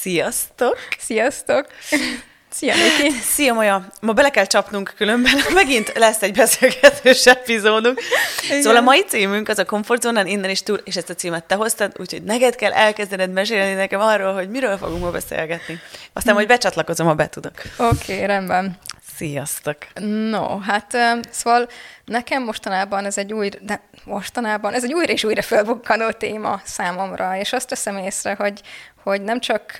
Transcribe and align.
Sziasztok! 0.00 0.78
Sziasztok! 0.98 1.66
Szia, 2.50 2.74
Niki! 2.74 3.16
Szia, 3.18 3.52
Maja! 3.52 3.86
Ma 4.00 4.12
bele 4.12 4.30
kell 4.30 4.46
csapnunk, 4.46 4.92
különben 4.96 5.32
megint 5.54 5.92
lesz 5.94 6.22
egy 6.22 6.32
beszélgetős 6.32 7.26
epizódunk. 7.26 8.00
Igen. 8.44 8.62
Szóval 8.62 8.78
a 8.78 8.80
mai 8.80 9.04
címünk 9.08 9.48
az 9.48 9.58
a 9.58 9.64
komfortzónán 9.64 10.26
innen 10.26 10.50
is 10.50 10.62
túl, 10.62 10.80
és 10.84 10.96
ezt 10.96 11.10
a 11.10 11.14
címet 11.14 11.44
te 11.44 11.54
hoztad, 11.54 11.92
úgyhogy 11.98 12.22
neked 12.22 12.54
kell 12.54 12.72
elkezdened 12.72 13.32
mesélni 13.32 13.72
nekem 13.72 14.00
arról, 14.00 14.34
hogy 14.34 14.50
miről 14.50 14.76
fogunk 14.76 15.02
ma 15.02 15.10
beszélgetni. 15.10 15.80
Aztán, 16.12 16.34
hogy 16.34 16.46
becsatlakozom, 16.46 17.06
ha 17.06 17.14
betudok. 17.14 17.54
Oké, 17.76 18.12
okay, 18.12 18.26
rendben. 18.26 18.78
Sziasztok! 19.20 19.76
No, 20.30 20.58
hát 20.58 20.96
szóval 21.30 21.68
nekem 22.04 22.42
mostanában 22.42 23.04
ez 23.04 23.18
egy 23.18 23.32
új, 23.32 23.48
de 23.60 23.80
mostanában 24.04 24.72
ez 24.74 24.84
egy 24.84 24.92
újra 24.92 25.12
és 25.12 25.24
újra 25.24 25.42
felbukkanó 25.42 26.10
téma 26.10 26.60
számomra, 26.64 27.36
és 27.36 27.52
azt 27.52 27.68
teszem 27.68 27.96
észre, 27.96 28.34
hogy, 28.38 28.60
hogy 29.02 29.22
nem 29.22 29.40
csak 29.40 29.76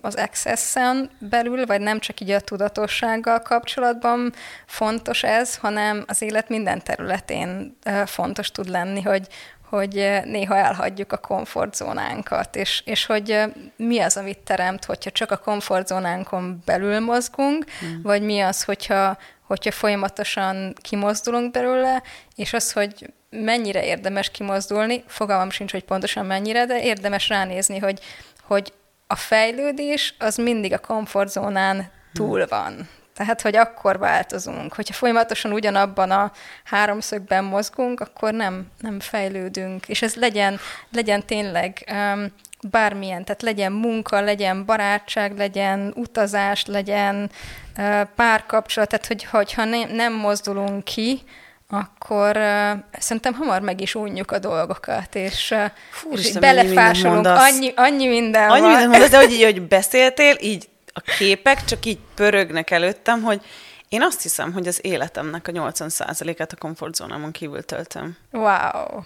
az 0.00 0.14
access-en 0.14 1.10
belül, 1.18 1.66
vagy 1.66 1.80
nem 1.80 1.98
csak 1.98 2.20
így 2.20 2.30
a 2.30 2.40
tudatossággal 2.40 3.40
kapcsolatban 3.40 4.32
fontos 4.66 5.22
ez, 5.22 5.56
hanem 5.56 6.04
az 6.06 6.22
élet 6.22 6.48
minden 6.48 6.82
területén 6.82 7.78
fontos 8.06 8.50
tud 8.50 8.68
lenni, 8.68 9.02
hogy, 9.02 9.26
hogy 9.68 10.20
néha 10.24 10.56
elhagyjuk 10.56 11.12
a 11.12 11.16
komfortzónánkat, 11.16 12.56
és, 12.56 12.82
és 12.84 13.06
hogy 13.06 13.40
mi 13.76 13.98
az, 13.98 14.16
amit 14.16 14.38
teremt, 14.38 14.84
hogyha 14.84 15.10
csak 15.10 15.30
a 15.30 15.36
komfortzónánkon 15.36 16.62
belül 16.64 17.00
mozgunk, 17.00 17.64
mm. 17.84 18.02
vagy 18.02 18.22
mi 18.22 18.40
az, 18.40 18.64
hogyha, 18.64 19.18
hogyha 19.42 19.70
folyamatosan 19.70 20.74
kimozdulunk 20.80 21.50
belőle, 21.50 22.02
és 22.34 22.52
az, 22.52 22.72
hogy 22.72 23.12
mennyire 23.30 23.84
érdemes 23.84 24.30
kimozdulni, 24.30 25.04
fogalmam 25.06 25.50
sincs, 25.50 25.72
hogy 25.72 25.84
pontosan 25.84 26.26
mennyire, 26.26 26.66
de 26.66 26.82
érdemes 26.82 27.28
ránézni, 27.28 27.78
hogy, 27.78 28.00
hogy 28.42 28.72
a 29.06 29.16
fejlődés 29.16 30.14
az 30.18 30.36
mindig 30.36 30.72
a 30.72 30.78
komfortzónán 30.78 31.90
túl 32.12 32.46
van. 32.46 32.88
Tehát, 33.18 33.42
hogy 33.42 33.56
akkor 33.56 33.98
változunk. 33.98 34.74
Hogyha 34.74 34.94
folyamatosan 34.94 35.52
ugyanabban 35.52 36.10
a 36.10 36.32
háromszögben 36.64 37.44
mozgunk, 37.44 38.00
akkor 38.00 38.32
nem, 38.32 38.66
nem 38.80 39.00
fejlődünk. 39.00 39.88
És 39.88 40.02
ez 40.02 40.14
legyen, 40.14 40.58
legyen 40.92 41.26
tényleg 41.26 41.84
um, 41.90 42.26
bármilyen, 42.70 43.24
tehát 43.24 43.42
legyen 43.42 43.72
munka, 43.72 44.20
legyen 44.20 44.64
barátság, 44.64 45.36
legyen 45.36 45.92
utazás, 45.96 46.66
legyen 46.66 47.30
uh, 47.78 48.00
párkapcsolat, 48.16 48.88
tehát 48.88 49.06
hogy, 49.06 49.24
hogyha 49.24 49.64
ne, 49.64 49.84
nem 49.84 50.12
mozdulunk 50.12 50.84
ki, 50.84 51.20
akkor 51.68 52.36
uh, 52.36 52.78
szerintem 52.98 53.34
hamar 53.34 53.60
meg 53.60 53.80
is 53.80 53.94
unjuk 53.94 54.30
a 54.30 54.38
dolgokat, 54.38 55.14
és, 55.14 55.50
uh, 55.50 55.64
Fú, 55.90 56.12
és 56.12 56.32
belefásolunk, 56.32 57.26
annyi, 57.26 57.72
annyi 57.76 58.06
minden 58.06 58.50
Annyi 58.50 58.60
van. 58.60 58.70
minden 58.70 58.88
mondasz, 58.88 59.10
de 59.10 59.16
hogy 59.16 59.32
így, 59.32 59.42
hogy 59.42 59.62
beszéltél, 59.62 60.36
így 60.40 60.68
a 61.04 61.12
képek 61.18 61.64
csak 61.64 61.84
így 61.84 61.98
pörögnek 62.14 62.70
előttem, 62.70 63.22
hogy 63.22 63.42
én 63.88 64.02
azt 64.02 64.22
hiszem, 64.22 64.52
hogy 64.52 64.68
az 64.68 64.84
életemnek 64.84 65.48
a 65.48 65.52
80%-át 65.52 66.52
a 66.52 66.56
komfortzónámon 66.56 67.30
kívül 67.30 67.64
töltöm. 67.64 68.16
Wow. 68.32 69.02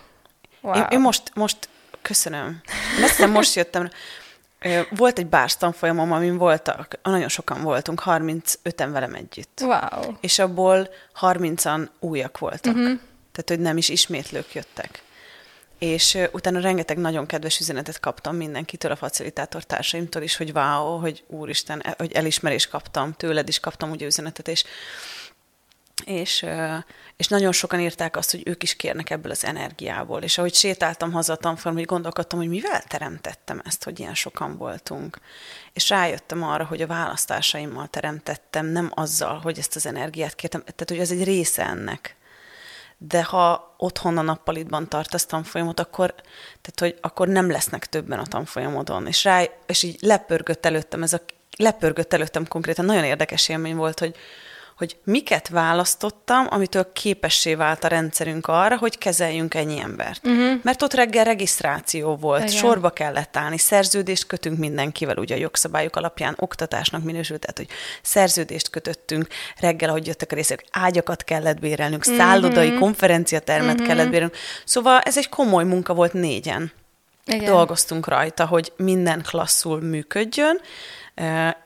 wow. 0.60 0.74
Én, 0.74 0.86
én 0.90 1.00
most, 1.00 1.22
most 1.34 1.68
köszönöm. 2.02 2.60
Hiszem, 3.00 3.30
most 3.30 3.54
jöttem. 3.54 3.90
Volt 4.90 5.18
egy 5.18 5.26
bárs 5.26 5.56
tanfolyamom, 5.56 6.12
amin 6.12 6.36
voltak, 6.36 6.98
nagyon 7.02 7.28
sokan 7.28 7.62
voltunk, 7.62 8.02
35-en 8.06 8.88
velem 8.92 9.14
együtt. 9.14 9.60
Wow. 9.60 10.14
És 10.20 10.38
abból 10.38 10.88
30-an 11.20 11.88
újak 12.00 12.38
voltak. 12.38 12.74
Uh-huh. 12.74 12.98
Tehát, 13.32 13.48
hogy 13.48 13.60
nem 13.60 13.76
is 13.76 13.88
ismétlők 13.88 14.54
jöttek. 14.54 15.02
És 15.82 16.18
utána 16.32 16.60
rengeteg 16.60 16.96
nagyon 16.96 17.26
kedves 17.26 17.60
üzenetet 17.60 18.00
kaptam 18.00 18.36
mindenkitől, 18.36 18.90
a 18.90 18.96
facilitátor 18.96 19.64
társaimtól 19.64 20.22
is, 20.22 20.36
hogy 20.36 20.50
wow, 20.54 20.98
hogy 20.98 21.24
úristen, 21.26 21.80
e, 21.84 21.94
hogy 21.98 22.12
elismerést 22.12 22.68
kaptam, 22.68 23.12
tőled 23.12 23.48
is 23.48 23.60
kaptam 23.60 23.90
ugye 23.90 24.06
üzenetet, 24.06 24.48
és 24.48 24.64
és, 26.04 26.46
és 27.16 27.28
nagyon 27.28 27.52
sokan 27.52 27.80
írták 27.80 28.16
azt, 28.16 28.30
hogy 28.30 28.42
ők 28.44 28.62
is 28.62 28.76
kérnek 28.76 29.10
ebből 29.10 29.30
az 29.30 29.44
energiából. 29.44 30.22
És 30.22 30.38
ahogy 30.38 30.54
sétáltam 30.54 31.12
haza 31.12 31.38
a 31.42 31.56
hogy 31.62 31.84
gondolkodtam, 31.84 32.38
hogy 32.38 32.48
mivel 32.48 32.82
teremtettem 32.82 33.62
ezt, 33.64 33.84
hogy 33.84 34.00
ilyen 34.00 34.14
sokan 34.14 34.56
voltunk. 34.56 35.18
És 35.72 35.88
rájöttem 35.88 36.42
arra, 36.42 36.64
hogy 36.64 36.82
a 36.82 36.86
választásaimmal 36.86 37.88
teremtettem, 37.88 38.66
nem 38.66 38.90
azzal, 38.94 39.38
hogy 39.38 39.58
ezt 39.58 39.76
az 39.76 39.86
energiát 39.86 40.34
kértem, 40.34 40.60
tehát 40.60 40.88
hogy 40.88 40.98
ez 40.98 41.10
egy 41.10 41.24
része 41.24 41.66
ennek. 41.66 42.16
De 43.06 43.22
ha 43.22 43.74
otthon 43.76 44.18
a 44.18 44.22
nappalitban 44.22 44.88
tartasz 44.88 45.26
tanfolyamot, 45.26 45.80
akkor, 45.80 46.14
tehát, 46.60 46.78
hogy 46.78 46.98
akkor 47.00 47.28
nem 47.28 47.50
lesznek 47.50 47.86
többen 47.86 48.18
a 48.18 48.26
tanfolyamodon. 48.26 49.06
És, 49.06 49.24
rá, 49.24 49.42
és 49.66 49.82
így 49.82 49.96
lepörgött 50.00 50.66
előttem, 50.66 51.02
ez 51.02 51.12
a, 51.12 51.20
lepörgött 51.56 52.12
előttem 52.12 52.46
konkrétan, 52.46 52.84
nagyon 52.84 53.04
érdekes 53.04 53.48
élmény 53.48 53.76
volt, 53.76 53.98
hogy, 53.98 54.16
hogy 54.76 54.96
miket 55.04 55.48
választottam, 55.48 56.46
amitől 56.50 56.92
képessé 56.92 57.54
vált 57.54 57.84
a 57.84 57.88
rendszerünk 57.88 58.46
arra, 58.46 58.76
hogy 58.76 58.98
kezeljünk 58.98 59.54
ennyi 59.54 59.80
embert. 59.80 60.26
Uh-huh. 60.26 60.58
Mert 60.62 60.82
ott 60.82 60.94
reggel 60.94 61.24
regisztráció 61.24 62.16
volt, 62.16 62.42
Igen. 62.42 62.54
sorba 62.54 62.90
kellett 62.90 63.36
állni, 63.36 63.58
szerződést 63.58 64.26
kötünk 64.26 64.58
mindenkivel, 64.58 65.16
ugye 65.16 65.34
a 65.34 65.38
jogszabályok 65.38 65.96
alapján 65.96 66.34
oktatásnak 66.38 67.02
minősült, 67.02 67.40
tehát 67.40 67.56
hogy 67.56 67.68
szerződést 68.02 68.70
kötöttünk, 68.70 69.26
reggel, 69.60 69.88
ahogy 69.88 70.06
jöttek 70.06 70.32
a 70.32 70.34
részek, 70.34 70.64
ágyakat 70.70 71.24
kellett 71.24 71.60
bérelnünk, 71.60 72.02
uh-huh. 72.02 72.16
szállodai 72.16 72.72
konferenciatermet 72.74 73.72
uh-huh. 73.72 73.86
kellett 73.86 74.08
bérelnünk. 74.08 74.36
Szóval 74.64 75.00
ez 75.00 75.18
egy 75.18 75.28
komoly 75.28 75.64
munka 75.64 75.94
volt 75.94 76.12
négyen. 76.12 76.72
Igen. 77.24 77.44
Dolgoztunk 77.44 78.08
rajta, 78.08 78.46
hogy 78.46 78.72
minden 78.76 79.22
klasszul 79.22 79.80
működjön, 79.80 80.60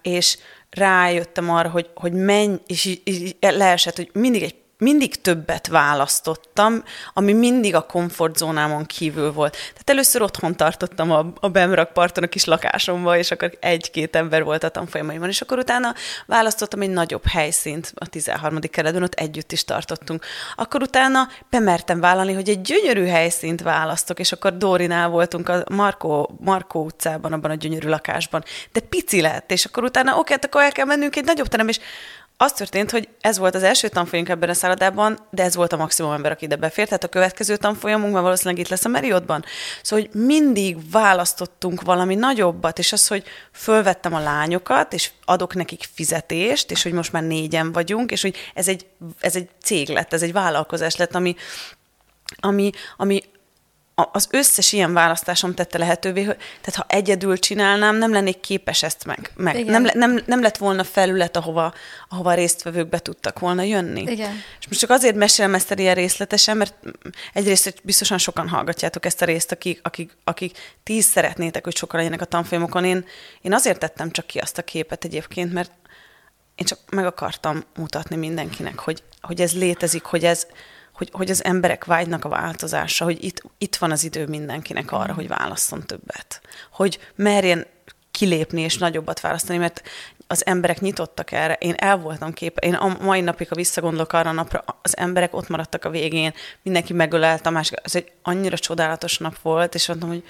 és 0.03 0.38
rájöttem 0.76 1.50
arra, 1.50 1.69
hogy, 1.69 1.91
hogy 1.94 2.12
menj, 2.12 2.54
és 2.66 2.84
így 3.04 3.37
leesett, 3.41 3.97
hogy 3.97 4.10
mindig 4.12 4.42
egy 4.42 4.54
mindig 4.78 5.20
többet 5.20 5.66
választottam, 5.66 6.82
ami 7.12 7.32
mindig 7.32 7.75
a 7.75 7.87
komfortzónámon 7.87 8.84
kívül 8.84 9.32
volt. 9.32 9.53
Tehát 9.53 9.91
először 9.91 10.22
otthon 10.22 10.56
tartottam 10.56 11.10
a, 11.10 11.26
a 11.41 11.48
Bemrak 11.48 11.92
parton 11.92 12.25
a 12.25 12.26
kis 12.26 12.44
lakásomba, 12.44 13.19
és 13.19 13.31
akkor 13.31 13.56
egy-két 13.60 14.16
ember 14.16 14.44
volt 14.44 14.64
a 14.64 14.69
tanfolyamaimban, 14.69 15.28
és 15.28 15.41
akkor 15.41 15.59
utána 15.59 15.94
választottam 16.26 16.81
egy 16.81 16.91
nagyobb 16.91 17.26
helyszínt 17.26 17.92
a 17.94 18.06
13. 18.06 18.59
keretben, 18.60 19.03
ott 19.03 19.14
együtt 19.14 19.53
is 19.53 19.64
tartottunk. 19.64 20.25
Akkor 20.56 20.82
utána 20.82 21.28
bemertem 21.50 22.00
vállalni, 22.00 22.32
hogy 22.32 22.48
egy 22.48 22.60
gyönyörű 22.60 23.06
helyszínt 23.06 23.62
választok, 23.62 24.19
és 24.19 24.32
akkor 24.32 24.56
Dórinál 24.56 25.08
voltunk 25.08 25.48
a 25.48 25.64
Markó, 25.69 26.38
Markó 26.41 26.84
utcában, 26.84 27.32
abban 27.32 27.50
a 27.50 27.54
gyönyörű 27.54 27.88
lakásban, 27.88 28.44
de 28.72 28.81
pici 28.81 29.20
lett, 29.20 29.50
és 29.50 29.64
akkor 29.64 29.84
utána 29.84 30.19
oké, 30.19 30.32
hát 30.32 30.44
akkor 30.44 30.62
el 30.62 30.72
kell 30.72 30.87
mennünk 30.87 31.16
egy 31.16 31.25
nagyobb 31.25 31.47
terem, 31.47 31.69
és 31.69 31.78
az 32.36 32.52
történt, 32.52 32.91
hogy 32.91 33.08
ez 33.20 33.38
volt 33.38 33.54
az 33.54 33.62
első 33.62 33.88
tanfolyamunk 33.88 34.32
ebben 34.32 34.48
a 34.48 34.54
szállodában, 34.54 35.19
de 35.30 35.42
ez 35.42 35.54
volt 35.54 35.72
a 35.72 35.76
maximum 35.76 36.12
ember, 36.12 36.32
aki 36.32 36.44
ide 36.44 36.56
befért, 36.56 36.88
tehát 36.88 37.04
a 37.04 37.08
következő 37.08 37.56
tanfolyamunkban 37.56 38.22
valószínűleg 38.22 38.58
itt 38.58 38.69
lesz 38.69 38.84
a 38.84 38.88
Meriotban. 38.88 39.44
Szóval, 39.82 40.04
hogy 40.04 40.20
mindig 40.20 40.91
választottunk 40.91 41.82
valami 41.82 42.14
nagyobbat, 42.14 42.78
és 42.78 42.93
az, 42.93 43.06
hogy 43.06 43.25
fölvettem 43.52 44.14
a 44.14 44.20
lányokat, 44.20 44.93
és 44.93 45.11
adok 45.25 45.55
nekik 45.55 45.88
fizetést, 45.94 46.70
és 46.70 46.82
hogy 46.82 46.93
most 46.93 47.12
már 47.12 47.22
négyen 47.22 47.72
vagyunk, 47.72 48.11
és 48.11 48.22
hogy 48.22 48.37
ez 48.55 48.69
egy, 48.69 48.87
ez 49.20 49.37
egy 49.37 49.49
cég 49.62 49.88
lett, 49.88 50.12
ez 50.12 50.22
egy 50.22 50.32
vállalkozás 50.32 50.96
lett, 50.96 51.14
ami, 51.14 51.37
ami, 52.40 52.70
ami 52.96 53.22
az 54.12 54.28
összes 54.31 54.72
ilyen 54.72 54.93
választásom 54.93 55.54
tette 55.54 55.78
lehetővé, 55.78 56.22
hogy 56.22 56.37
tehát 56.37 56.75
ha 56.75 56.87
egyedül 56.88 57.38
csinálnám, 57.38 57.96
nem 57.96 58.12
lennék 58.12 58.40
képes 58.40 58.82
ezt 58.82 59.04
meg. 59.04 59.31
meg. 59.37 59.64
Nem, 59.64 59.88
nem, 59.94 60.22
nem 60.26 60.43
lett 60.43 60.56
volna 60.56 60.84
felület, 60.84 61.37
ahova, 61.37 61.75
ahova 62.08 62.34
résztvevők 62.34 62.88
be 62.88 62.98
tudtak 62.98 63.38
volna 63.38 63.62
jönni. 63.62 64.00
Igen. 64.00 64.32
És 64.60 64.66
most 64.69 64.81
csak 64.81 64.90
azért 64.90 65.14
mesélem 65.14 65.54
ezt 65.54 65.75
ilyen 65.76 65.94
részletesen, 65.94 66.56
mert 66.56 66.75
egyrészt 67.32 67.75
biztosan 67.82 68.19
sokan 68.19 68.48
hallgatjátok 68.48 69.04
ezt 69.04 69.22
a 69.22 69.25
részt, 69.25 69.52
akik, 69.52 69.81
akik, 69.82 70.16
akik 70.25 70.76
tíz 70.82 71.04
szeretnétek, 71.04 71.64
hogy 71.64 71.76
sokan 71.76 71.99
legyenek 71.99 72.20
a 72.20 72.25
tanfolyamokon. 72.25 72.84
Én, 72.84 73.04
én 73.42 73.52
azért 73.52 73.78
tettem 73.78 74.10
csak 74.10 74.26
ki 74.26 74.38
azt 74.38 74.58
a 74.58 74.62
képet 74.62 75.04
egyébként, 75.04 75.52
mert 75.52 75.70
én 76.54 76.66
csak 76.66 76.78
meg 76.90 77.06
akartam 77.06 77.64
mutatni 77.76 78.16
mindenkinek, 78.16 78.78
hogy, 78.78 79.02
hogy 79.20 79.40
ez 79.40 79.52
létezik, 79.52 80.02
hogy 80.02 80.25
ez, 80.25 80.46
hogy, 80.96 81.08
hogy 81.12 81.31
az 81.31 81.44
emberek 81.44 81.84
vágynak 81.84 82.25
a 82.25 82.28
változásra, 82.28 83.04
hogy 83.04 83.25
itt, 83.25 83.43
itt 83.58 83.76
van 83.76 83.90
az 83.90 84.04
idő 84.04 84.26
mindenkinek 84.26 84.93
arra, 84.93 85.14
hogy 85.14 85.28
válasszon 85.28 85.87
többet. 85.87 86.40
Hogy 86.70 86.98
merjen 87.14 87.66
kilépni 88.10 88.60
és 88.60 88.78
nagyobbat 88.78 89.20
választani, 89.20 89.58
mert 89.58 89.82
az 90.26 90.46
emberek 90.46 90.81
nyitottak 90.81 91.32
erre. 91.32 91.54
Én 91.54 91.75
el 91.76 91.96
voltam 91.96 92.32
képe. 92.32 92.66
Én 92.66 92.75
a 92.75 92.96
mai 93.00 93.20
napig, 93.20 93.48
ha 93.48 93.54
visszagondolok 93.54 94.12
arra 94.12 94.31
a 94.31 94.32
napra, 94.32 94.64
az 94.82 94.96
emberek 94.96 95.34
ott 95.34 95.48
maradtak 95.48 95.84
a 95.84 95.90
végén, 95.90 96.34
mindenki 96.62 96.93
megölelte 96.93 97.49
a 97.49 97.52
másik. 97.52 97.78
Ez 97.82 97.94
egy 97.94 98.12
annyira 98.22 98.58
csodálatos 98.58 99.19
nap 99.19 99.38
volt, 99.38 99.75
és 99.75 99.88
mondtam, 99.88 100.08
hogy 100.08 100.25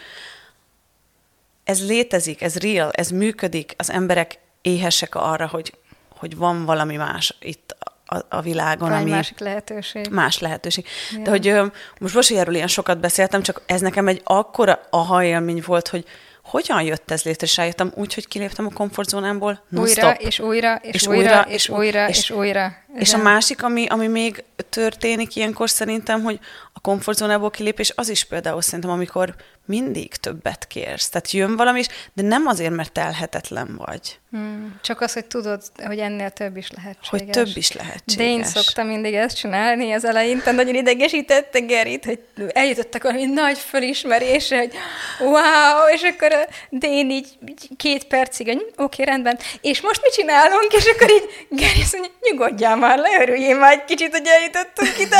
ez 1.64 1.86
létezik, 1.86 2.42
ez 2.42 2.56
real, 2.56 2.90
ez 2.90 3.10
működik, 3.10 3.74
az 3.76 3.90
emberek 3.90 4.38
éhesek 4.62 5.14
arra, 5.14 5.46
hogy, 5.46 5.74
hogy 6.08 6.36
van 6.36 6.64
valami 6.64 6.96
más 6.96 7.36
itt 7.40 7.76
a, 8.06 8.18
a 8.28 8.40
világon. 8.40 8.88
Van 8.88 9.00
ami 9.00 9.10
másik 9.10 9.38
lehetőség. 9.38 10.08
Más 10.10 10.38
lehetőség. 10.38 10.86
Ja. 11.12 11.22
De 11.22 11.30
hogy 11.30 11.72
most 12.00 12.14
Bosiáról 12.14 12.54
ilyen 12.54 12.66
sokat 12.66 13.00
beszéltem, 13.00 13.42
csak 13.42 13.62
ez 13.66 13.80
nekem 13.80 14.08
egy 14.08 14.20
akkora 14.24 14.80
aha 14.90 15.24
élmény 15.24 15.62
volt, 15.66 15.88
hogy 15.88 16.04
hogyan 16.42 16.82
jött 16.82 17.10
ez 17.10 17.22
létre, 17.22 17.46
és 17.46 17.56
rájöttem 17.56 17.92
úgy, 17.94 18.14
hogy 18.14 18.28
kiléptem 18.28 18.66
a 18.66 18.74
komfortzónámból. 18.74 19.62
Újra, 19.70 20.10
és 20.10 20.38
újra, 20.38 20.74
és, 20.82 20.94
és 20.94 21.06
újra, 21.06 21.18
újra, 21.18 21.40
és 21.40 21.68
újra, 21.68 22.08
és, 22.08 22.18
és 22.18 22.30
újra. 22.30 22.76
És 22.98 23.14
a 23.14 23.18
másik, 23.18 23.62
ami, 23.62 23.86
ami 23.86 24.06
még 24.06 24.44
történik 24.68 25.36
ilyenkor 25.36 25.70
szerintem, 25.70 26.22
hogy 26.22 26.38
a 26.72 26.80
komfortzónából 26.80 27.50
kilépés 27.50 27.92
az 27.94 28.08
is 28.08 28.24
például 28.24 28.62
szerintem, 28.62 28.90
amikor 28.90 29.34
mindig 29.66 30.14
többet 30.14 30.66
kérsz. 30.66 31.08
Tehát 31.08 31.30
jön 31.30 31.56
valami 31.56 31.78
is, 31.78 31.86
de 32.12 32.22
nem 32.22 32.46
azért, 32.46 32.74
mert 32.74 32.92
telhetetlen 32.92 33.74
vagy. 33.86 34.18
Hmm, 34.30 34.78
csak 34.82 35.00
az, 35.00 35.12
hogy 35.12 35.24
tudod, 35.24 35.62
hogy 35.84 35.98
ennél 35.98 36.30
több 36.30 36.56
is 36.56 36.70
lehetséges. 36.70 37.08
Hogy 37.08 37.30
több 37.30 37.56
is 37.56 37.72
lehetséges. 37.72 38.14
De 38.16 38.24
én 38.24 38.44
szoktam 38.44 38.86
mindig 38.86 39.14
ezt 39.14 39.36
csinálni 39.36 39.92
az 39.92 40.04
elején, 40.04 40.38
tehát 40.38 40.54
nagyon 40.54 40.74
idegesítette 40.74 41.58
Gerit, 41.58 42.04
hogy 42.04 42.20
eljutottak 42.52 43.02
valami 43.02 43.24
nagy 43.24 43.58
fölismerésre, 43.58 44.58
hogy 44.58 44.72
wow, 45.20 45.88
és 45.94 46.02
akkor 46.02 46.48
de 46.70 46.88
én 46.88 47.10
így 47.10 47.28
két 47.76 48.04
percig, 48.04 48.48
oké, 48.48 48.62
okay, 48.76 49.04
rendben, 49.04 49.38
és 49.60 49.80
most 49.80 50.02
mit 50.02 50.12
csinálunk? 50.12 50.72
És 50.72 50.84
akkor 50.84 51.10
így 51.10 51.46
Geri 51.48 51.80
azt 51.80 51.92
mondja, 51.92 52.10
nyugodjál 52.30 52.76
már 52.86 52.98
le, 52.98 53.08
örüljél 53.20 53.58
már 53.58 53.72
egy 53.72 53.84
kicsit, 53.84 54.10
hogy 54.10 54.26
eljutottunk 54.26 54.98
ide. 54.98 55.16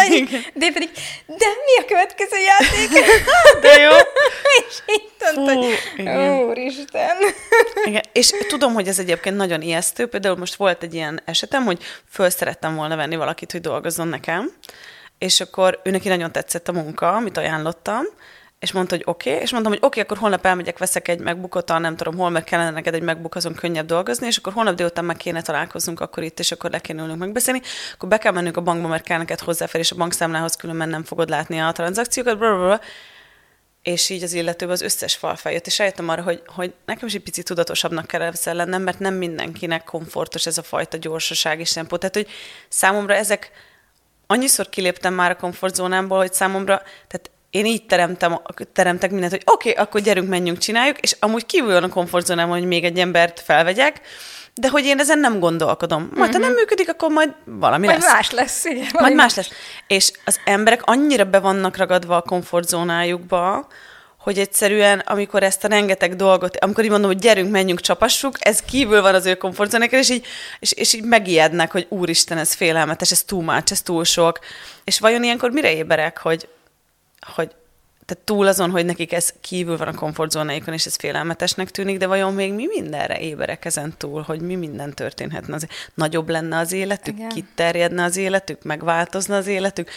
De 0.54 0.72
pedig, 0.72 0.90
de 1.26 1.46
mi 1.46 1.82
a 1.82 1.84
következő 1.86 2.36
játék? 2.36 3.04
de 3.62 3.80
jó. 3.80 3.90
és 4.68 4.82
így 4.86 5.08
tudod, 5.18 5.56
hogy 5.56 6.08
úristen. 6.48 7.16
Igen. 7.84 8.02
És 8.12 8.32
tudom, 8.48 8.74
hogy 8.74 8.88
ez 8.88 8.98
egyébként 8.98 9.36
nagyon 9.36 9.62
ijesztő. 9.62 10.06
Például 10.06 10.36
most 10.36 10.54
volt 10.54 10.82
egy 10.82 10.94
ilyen 10.94 11.20
esetem, 11.24 11.64
hogy 11.64 11.82
föl 12.10 12.30
szerettem 12.30 12.74
volna 12.74 12.96
venni 12.96 13.16
valakit, 13.16 13.52
hogy 13.52 13.60
dolgozzon 13.60 14.08
nekem, 14.08 14.52
és 15.18 15.40
akkor 15.40 15.80
ő 15.84 15.90
neki 15.90 16.08
nagyon 16.08 16.32
tetszett 16.32 16.68
a 16.68 16.72
munka, 16.72 17.12
amit 17.12 17.36
ajánlottam, 17.36 18.04
és 18.58 18.72
mondta, 18.72 18.94
hogy 18.94 19.04
oké, 19.06 19.30
okay, 19.30 19.42
és 19.42 19.50
mondtam, 19.50 19.72
hogy 19.72 19.82
oké, 19.82 20.00
okay, 20.00 20.02
akkor 20.02 20.18
holnap 20.18 20.46
elmegyek, 20.46 20.78
veszek 20.78 21.08
egy 21.08 21.18
megbukot, 21.18 21.78
nem 21.78 21.96
tudom 21.96 22.16
hol, 22.16 22.30
mert 22.30 22.44
kellene 22.44 22.70
neked 22.70 22.94
egy 22.94 23.02
megbuk, 23.02 23.34
azon 23.34 23.54
könnyebb 23.54 23.86
dolgozni, 23.86 24.26
és 24.26 24.36
akkor 24.36 24.52
holnap 24.52 24.74
délután 24.74 25.04
meg 25.04 25.16
kéne 25.16 25.42
találkoznunk 25.42 26.00
akkor 26.00 26.22
itt, 26.22 26.38
és 26.38 26.52
akkor 26.52 26.70
le 26.70 26.78
kéne 26.78 27.02
ülnünk 27.02 27.18
megbeszélni, 27.18 27.60
akkor 27.94 28.08
be 28.08 28.18
kell 28.18 28.32
mennünk 28.32 28.56
a 28.56 28.60
bankba, 28.60 28.88
mert 28.88 29.02
kell 29.02 29.18
neked 29.18 29.40
hozzáférés 29.40 29.90
a 29.90 29.96
bankszámlához, 29.96 30.56
különben 30.56 30.88
nem 30.88 31.04
fogod 31.04 31.28
látni 31.28 31.60
a 31.60 31.72
tranzakciókat, 31.72 32.38
blablabla. 32.38 32.80
és 33.82 34.08
így 34.08 34.22
az 34.22 34.32
illetőben 34.32 34.74
az 34.74 34.82
összes 34.82 35.16
fal 35.16 35.36
feljött, 35.36 35.66
és 35.66 35.78
rájöttem 35.78 36.08
arra, 36.08 36.22
hogy, 36.22 36.42
hogy 36.46 36.74
nekem 36.84 37.06
is 37.06 37.14
egy 37.14 37.22
picit 37.22 37.44
tudatosabbnak 37.44 38.06
kell 38.06 38.22
ezzel 38.22 38.54
lennem, 38.54 38.82
mert 38.82 38.98
nem 38.98 39.14
mindenkinek 39.14 39.84
komfortos 39.84 40.46
ez 40.46 40.58
a 40.58 40.62
fajta 40.62 40.96
gyorsaság 40.96 41.60
és 41.60 41.72
tempó. 41.72 41.96
Tehát, 41.96 42.14
hogy 42.14 42.28
számomra 42.68 43.14
ezek, 43.14 43.50
annyiszor 44.26 44.68
kiléptem 44.68 45.14
már 45.14 45.30
a 45.30 45.36
komfortzónámból, 45.36 46.18
hogy 46.18 46.32
számomra, 46.32 46.82
tehát 47.06 47.30
én 47.56 47.66
így 47.66 47.86
teremtem, 47.86 48.40
teremtek 48.72 49.10
mindent, 49.10 49.32
hogy 49.32 49.42
oké, 49.44 49.70
okay, 49.70 49.82
akkor 49.82 50.00
gyerünk, 50.00 50.28
menjünk, 50.28 50.58
csináljuk, 50.58 50.98
és 50.98 51.16
amúgy 51.20 51.46
kívül 51.46 51.72
van 51.72 51.82
a 51.82 51.88
komfortzónám, 51.88 52.48
hogy 52.48 52.64
még 52.64 52.84
egy 52.84 52.98
embert 52.98 53.40
felvegyek, 53.40 54.00
de 54.54 54.68
hogy 54.68 54.84
én 54.84 54.98
ezen 54.98 55.18
nem 55.18 55.38
gondolkodom. 55.38 56.00
Majd, 56.00 56.12
uh-huh. 56.14 56.32
ha 56.32 56.38
nem 56.38 56.50
mhm. 56.50 56.58
működik, 56.58 56.88
akkor 56.88 57.10
majd 57.10 57.34
valami 57.44 57.86
majd 57.86 58.00
lesz. 58.00 58.12
más 58.12 58.30
lesz, 58.30 58.64
igen. 58.64 58.86
Majd 58.92 59.14
más, 59.14 59.34
más 59.34 59.36
lesz. 59.36 59.58
És 59.86 60.12
az 60.24 60.40
emberek 60.44 60.82
annyira 60.84 61.24
be 61.24 61.38
vannak 61.38 61.76
ragadva 61.76 62.16
a 62.16 62.22
komfortzónájukba, 62.22 63.66
hogy 64.18 64.38
egyszerűen, 64.38 64.98
amikor 64.98 65.42
ezt 65.42 65.64
a 65.64 65.68
rengeteg 65.68 66.16
dolgot, 66.16 66.56
amikor 66.56 66.84
így 66.84 66.90
mondom, 66.90 67.10
hogy 67.10 67.18
gyerünk, 67.18 67.50
menjünk, 67.50 67.80
csapassuk, 67.80 68.36
ez 68.38 68.60
kívül 68.60 69.02
van 69.02 69.14
az 69.14 69.26
ő 69.26 69.34
komfortzónákon, 69.34 69.98
és 69.98 70.10
így, 70.10 70.26
és, 70.58 70.72
és 70.72 70.92
így 70.92 71.04
megijednek, 71.04 71.72
hogy 71.72 71.86
úristen, 71.88 72.38
ez 72.38 72.54
félelmetes, 72.54 73.10
ez 73.10 73.22
túl 73.22 73.42
much, 73.42 73.72
ez 73.72 73.82
túl 73.82 74.04
sok. 74.04 74.38
És 74.84 74.98
vajon 74.98 75.22
ilyenkor 75.22 75.50
mire 75.50 75.74
éberek, 75.74 76.18
hogy 76.18 76.48
hogy 77.20 77.54
tehát 78.06 78.24
túl 78.24 78.46
azon, 78.46 78.70
hogy 78.70 78.84
nekik 78.84 79.12
ez 79.12 79.32
kívül 79.40 79.76
van 79.76 79.88
a 79.88 79.94
komfortzónáikon, 79.94 80.74
és 80.74 80.86
ez 80.86 80.96
félelmetesnek 80.96 81.70
tűnik, 81.70 81.98
de 81.98 82.06
vajon 82.06 82.34
még 82.34 82.52
mi 82.52 82.66
mindenre 82.66 83.18
éberek 83.18 83.64
ezen 83.64 83.94
túl, 83.96 84.22
hogy 84.22 84.40
mi 84.40 84.54
minden 84.54 84.94
történhetne? 84.94 85.54
Az, 85.54 85.66
nagyobb 85.94 86.28
lenne 86.28 86.58
az 86.58 86.72
életük, 86.72 87.16
Igen. 87.16 87.28
kiterjedne 87.28 88.04
az 88.04 88.16
életük, 88.16 88.62
megváltozna 88.62 89.36
az 89.36 89.46
életük? 89.46 89.90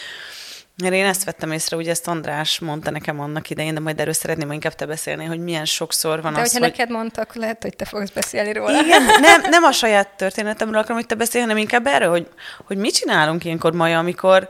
Mert 0.82 0.94
én 0.94 1.06
ezt 1.06 1.24
vettem 1.24 1.52
észre, 1.52 1.78
ugye 1.78 1.90
ezt 1.90 2.08
András 2.08 2.60
mondta 2.60 2.92
nekem 2.92 3.20
annak 3.20 3.50
idején, 3.50 3.74
de 3.74 3.80
majd 3.80 4.00
erről 4.00 4.14
szeretném 4.14 4.52
inkább 4.52 4.76
te 4.76 4.86
beszélni, 4.86 5.26
hogy 5.26 5.40
milyen 5.40 5.66
sokszor 5.66 6.22
van 6.22 6.34
de 6.34 6.40
az, 6.40 6.52
hogyha 6.52 6.66
hogy... 6.66 6.78
neked 6.78 6.96
mondtak, 6.96 7.36
lehet, 7.36 7.62
hogy 7.62 7.76
te 7.76 7.86
fogsz 7.86 8.10
beszélni 8.10 8.54
róla. 8.54 8.82
Igen, 8.82 9.04
nem, 9.22 9.42
nem 9.50 9.64
a 9.64 9.72
saját 9.72 10.08
történetemről 10.08 10.78
akarom, 10.78 10.98
hogy 10.98 11.06
te 11.06 11.16
beszélj, 11.16 11.44
hanem 11.44 11.58
inkább 11.58 11.88
erről, 11.88 12.10
hogy, 12.10 12.28
hogy 12.66 12.78
mit 12.78 12.94
csinálunk 12.94 13.46
ilyenkor 13.46 13.74
Maja, 13.74 14.00
amikor, 14.00 14.48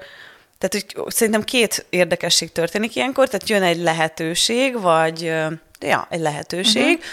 tehát 0.59 0.95
hogy 0.95 1.11
szerintem 1.11 1.43
két 1.43 1.85
érdekesség 1.89 2.51
történik 2.51 2.95
ilyenkor, 2.95 3.27
tehát 3.27 3.49
jön 3.49 3.63
egy 3.63 3.81
lehetőség, 3.81 4.81
vagy 4.81 5.21
ja, 5.79 6.07
egy 6.09 6.19
lehetőség, 6.19 6.83
uh-huh. 6.83 7.03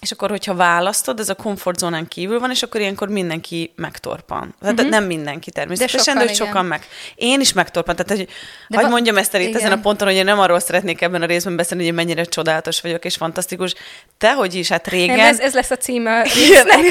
És 0.00 0.12
akkor, 0.12 0.30
hogyha 0.30 0.54
választod, 0.54 1.20
ez 1.20 1.28
a 1.28 1.34
komfortzónán 1.34 2.08
kívül 2.08 2.40
van, 2.40 2.50
és 2.50 2.62
akkor 2.62 2.80
ilyenkor 2.80 3.08
mindenki 3.08 3.72
megtorpan. 3.76 4.54
Tehát 4.60 4.74
uh-huh. 4.74 4.90
nem 4.90 5.04
mindenki 5.04 5.50
természetesen, 5.50 6.14
de 6.14 6.20
sokan, 6.20 6.26
de 6.26 6.32
sokan 6.32 6.64
meg. 6.64 6.86
Én 7.14 7.40
is 7.40 7.52
megtorpan. 7.52 7.96
Tehát, 7.96 8.10
hogy 8.10 8.28
de 8.68 8.76
hagyd 8.76 8.90
mondjam 8.90 9.16
ezt 9.16 9.34
el 9.34 9.40
itt 9.40 9.48
igen. 9.48 9.60
ezen 9.60 9.72
a 9.72 9.80
ponton, 9.80 10.08
hogy 10.08 10.16
én 10.16 10.24
nem 10.24 10.38
arról 10.38 10.60
szeretnék 10.60 11.00
ebben 11.00 11.22
a 11.22 11.26
részben 11.26 11.56
beszélni, 11.56 11.82
hogy 11.82 11.92
én 11.92 12.04
mennyire 12.04 12.24
csodálatos 12.24 12.80
vagyok, 12.80 13.04
és 13.04 13.16
fantasztikus. 13.16 13.74
Te, 14.18 14.32
hogy 14.32 14.54
is, 14.54 14.68
hát 14.68 14.88
régen... 14.88 15.16
Nem, 15.16 15.26
ez, 15.26 15.40
ez 15.40 15.54
lesz 15.54 15.70
a 15.70 15.76
címe. 15.76 16.18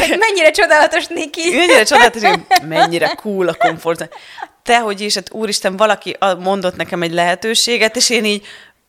hogy 0.08 0.18
mennyire 0.20 0.52
csodálatos, 0.52 1.08
Niki. 1.08 1.56
Mennyire 1.56 1.84
csodálatos, 1.84 2.22
mennyire 2.68 3.08
cool 3.08 3.48
a 3.48 3.54
komfortzóna 3.54 4.10
te, 4.66 4.80
hogy 4.80 5.02
is, 5.02 5.14
hát 5.14 5.34
úristen, 5.34 5.78
valaki 5.78 6.18
mondott 6.40 6.76
nekem 6.76 7.02
egy 7.02 7.14
lehetőséget, 7.14 7.96
és 7.96 8.10
én 8.10 8.26
így 8.26 8.46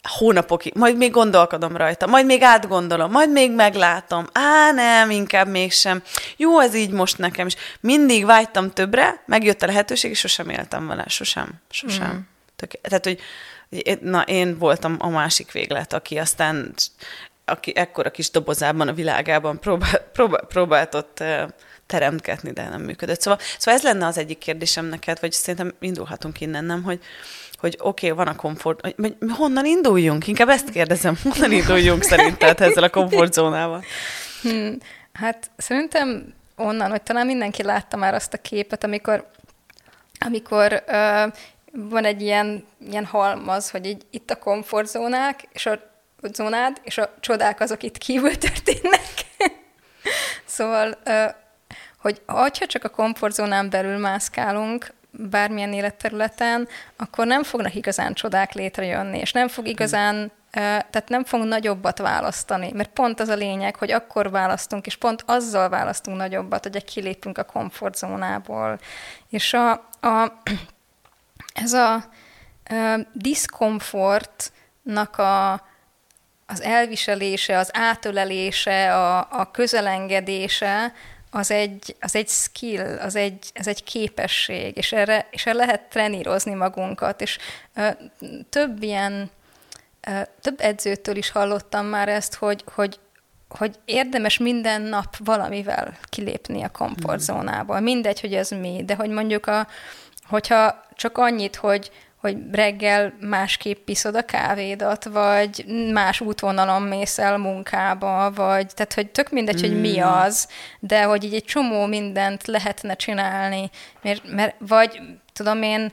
hónapokig, 0.07 0.73
majd 0.75 0.97
még 0.97 1.11
gondolkodom 1.11 1.77
rajta, 1.77 2.07
majd 2.07 2.27
még 2.27 2.43
átgondolom, 2.43 3.11
majd 3.11 3.33
még 3.33 3.53
meglátom. 3.53 4.27
Á, 4.33 4.73
nem, 4.73 5.11
inkább 5.11 5.49
mégsem. 5.49 6.03
Jó, 6.37 6.61
ez 6.61 6.75
így 6.75 6.91
most 6.91 7.19
nekem 7.19 7.47
is. 7.47 7.55
Mindig 7.81 8.25
vágytam 8.25 8.71
többre, 8.71 9.23
megjött 9.27 9.63
a 9.63 9.67
lehetőség, 9.67 10.11
és 10.11 10.19
sosem 10.19 10.49
éltem 10.49 10.87
vele, 10.87 11.05
sosem, 11.09 11.49
sosem. 11.71 12.13
Mm. 12.13 12.19
Tök, 12.57 12.71
tehát, 12.81 13.05
hogy 13.05 13.21
na, 14.01 14.23
én 14.23 14.59
voltam 14.59 14.97
a 14.99 15.09
másik 15.09 15.53
véglet, 15.53 15.93
aki 15.93 16.19
aztán 16.19 16.75
aki 17.45 17.77
ekkora 17.77 18.11
kis 18.11 18.31
dobozában 18.31 18.89
a 18.89 18.93
világában 18.93 19.61
próbál, 19.61 19.99
próbál, 20.13 20.47
próbált 20.49 20.95
ott 20.95 21.25
teremtgetni, 21.87 22.51
de 22.51 22.69
nem 22.69 22.83
működött. 22.83 23.21
Szóval, 23.21 23.41
szóval 23.59 23.75
ez 23.75 23.83
lenne 23.85 24.07
az 24.07 24.19
egyik 24.19 24.39
kérdésem 24.39 24.85
neked, 24.85 25.21
vagy 25.21 25.33
szerintem 25.33 25.75
indulhatunk 25.81 26.41
innen, 26.41 26.65
nem, 26.65 26.83
hogy, 26.83 27.01
hogy 27.59 27.77
oké, 27.81 28.11
okay, 28.11 28.25
van 28.25 28.35
a 28.35 28.37
komfort, 28.37 28.81
hogy 28.81 29.17
honnan 29.37 29.65
induljunk? 29.65 30.27
Inkább 30.27 30.49
ezt 30.49 30.71
kérdezem, 30.71 31.17
honnan 31.33 31.53
induljunk 31.53 32.03
szerinted 32.03 32.61
ezzel 32.61 32.83
a 32.83 32.91
komfortzónával? 32.91 33.85
Hmm, 34.43 34.79
hát 35.13 35.51
szerintem 35.57 36.35
onnan, 36.57 36.91
hogy 36.91 37.03
talán 37.03 37.27
mindenki 37.27 37.63
látta 37.63 37.97
már 37.97 38.15
azt 38.15 38.33
a 38.33 38.39
képet, 38.39 38.85
amikor, 38.85 39.31
amikor 40.19 40.83
uh, 40.87 41.33
van 41.73 42.05
egy 42.05 42.23
ilyen, 42.23 42.65
ilyen 42.91 43.05
halmaz, 43.05 43.71
hogy 43.71 43.87
így, 43.87 44.03
itt 44.11 44.31
a 44.31 44.39
komfortzónák, 44.39 45.49
és 45.53 45.67
a 45.67 45.95
zónád, 46.33 46.81
és 46.83 46.99
a 46.99 47.15
csodák 47.21 47.61
azok 47.61 47.83
itt 47.83 47.99
kívül 47.99 48.39
történnek. 48.39 49.09
szóval 50.45 50.99
uh, 51.07 51.31
hogy 52.07 52.23
ha 52.27 52.51
csak 52.51 52.85
a 52.85 52.89
komfortzónán 52.89 53.71
belül 53.71 53.99
mászkálunk, 53.99 54.95
bármilyen 55.11 55.73
életterületen, 55.73 56.69
akkor 56.97 57.27
nem 57.27 57.43
fognak 57.43 57.75
igazán 57.75 58.15
csodák 58.15 58.53
létrejönni, 58.53 59.19
és 59.19 59.33
nem 59.33 59.49
fog 59.49 59.67
igazán, 59.67 60.33
tehát 60.51 61.09
nem 61.09 61.25
fog 61.25 61.45
nagyobbat 61.45 61.99
választani, 61.99 62.73
mert 62.73 62.89
pont 62.89 63.21
az 63.21 63.29
a 63.29 63.35
lényeg, 63.35 63.77
hogy 63.77 63.91
akkor 63.91 64.31
választunk, 64.31 64.87
és 64.87 64.97
pont 64.97 65.23
azzal 65.27 65.69
választunk 65.69 66.17
nagyobbat, 66.17 66.63
hogy 66.63 66.85
kilépünk 66.85 67.39
a 67.39 67.45
komfortzónából. 67.45 68.79
És 69.29 69.53
a, 69.53 69.71
a, 70.01 70.33
ez 71.65 71.73
a, 71.73 71.95
a 71.95 72.03
diszkomfortnak 73.13 75.19
a, 75.19 75.53
az 76.47 76.63
elviselése, 76.63 77.59
az 77.59 77.71
átölelése, 77.73 78.95
a, 78.95 79.19
a 79.19 79.51
közelengedése, 79.51 80.93
az 81.37 81.51
egy, 81.51 81.97
az 82.01 82.15
egy 82.15 82.29
skill, 82.29 82.99
az 82.99 83.17
egy, 83.17 83.51
ez 83.53 83.67
egy 83.67 83.85
képesség, 83.85 84.77
és 84.77 84.93
erre, 84.93 85.29
és 85.31 85.47
erre 85.47 85.57
lehet 85.57 85.89
trenírozni 85.89 86.55
magunkat, 86.55 87.21
és 87.21 87.39
ö, 87.75 87.89
több 88.51 88.83
ilyen, 88.83 89.31
ö, 90.07 90.21
több 90.41 90.61
edzőtől 90.61 91.17
is 91.17 91.31
hallottam 91.31 91.87
már 91.87 92.09
ezt, 92.09 92.35
hogy, 92.35 92.65
hogy 92.75 92.99
hogy 93.49 93.79
érdemes 93.85 94.39
minden 94.39 94.83
nap 94.83 95.17
valamivel 95.25 95.99
kilépni 96.09 96.63
a 96.63 96.69
komfortzónából. 96.69 97.81
Mindegy, 97.81 98.21
hogy 98.21 98.35
ez 98.35 98.51
mi, 98.51 98.83
de 98.85 98.95
hogy 98.95 99.11
mondjuk 99.11 99.47
a, 99.47 99.67
hogyha 100.29 100.85
csak 100.95 101.19
annyit, 101.19 101.57
hogy, 101.57 101.91
hogy 102.27 102.37
reggel 102.53 103.13
másképp 103.21 103.89
iszod 103.89 104.15
a 104.15 104.25
kávédat, 104.25 105.05
vagy 105.05 105.65
más 105.93 106.21
útvonalon 106.21 106.83
mész 106.83 107.19
el 107.19 107.39
munkába, 107.39 108.31
vagy 108.35 108.67
tehát, 108.75 108.95
hogy 108.95 109.11
tök 109.11 109.31
mindegy, 109.31 109.67
mm. 109.67 109.69
hogy 109.69 109.81
mi 109.81 109.99
hmm. 109.99 110.13
az, 110.13 110.49
de 110.81 111.03
hogy 111.03 111.25
így 111.25 111.35
egy 111.35 111.45
csomó 111.45 111.87
mindent 111.87 112.47
lehetne 112.47 112.95
csinálni, 112.95 113.71
mert, 114.03 114.33
mert 114.33 114.55
vagy 114.59 115.01
tudom 115.33 115.63
én, 115.63 115.93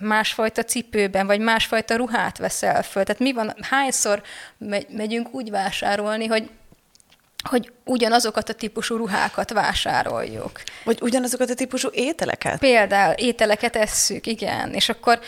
másfajta 0.00 0.62
cipőben, 0.62 1.26
vagy 1.26 1.40
másfajta 1.40 1.96
ruhát 1.96 2.38
veszel 2.38 2.82
föl. 2.82 3.04
Tehát 3.04 3.20
mi 3.20 3.32
van, 3.32 3.54
hányszor 3.60 4.22
megy, 4.58 4.86
megyünk 4.90 5.34
úgy 5.34 5.50
vásárolni, 5.50 6.26
hogy 6.26 6.50
hogy 7.48 7.72
ugyanazokat 7.84 8.48
a 8.48 8.52
típusú 8.52 8.96
ruhákat 8.96 9.52
vásároljuk. 9.52 10.60
Vagy 10.84 10.98
ugyanazokat 11.02 11.50
a 11.50 11.54
típusú 11.54 11.88
ételeket? 11.92 12.58
Például 12.58 13.12
ételeket 13.12 13.76
esszük, 13.76 14.26
igen. 14.26 14.72
És 14.72 14.88
akkor 14.88 15.18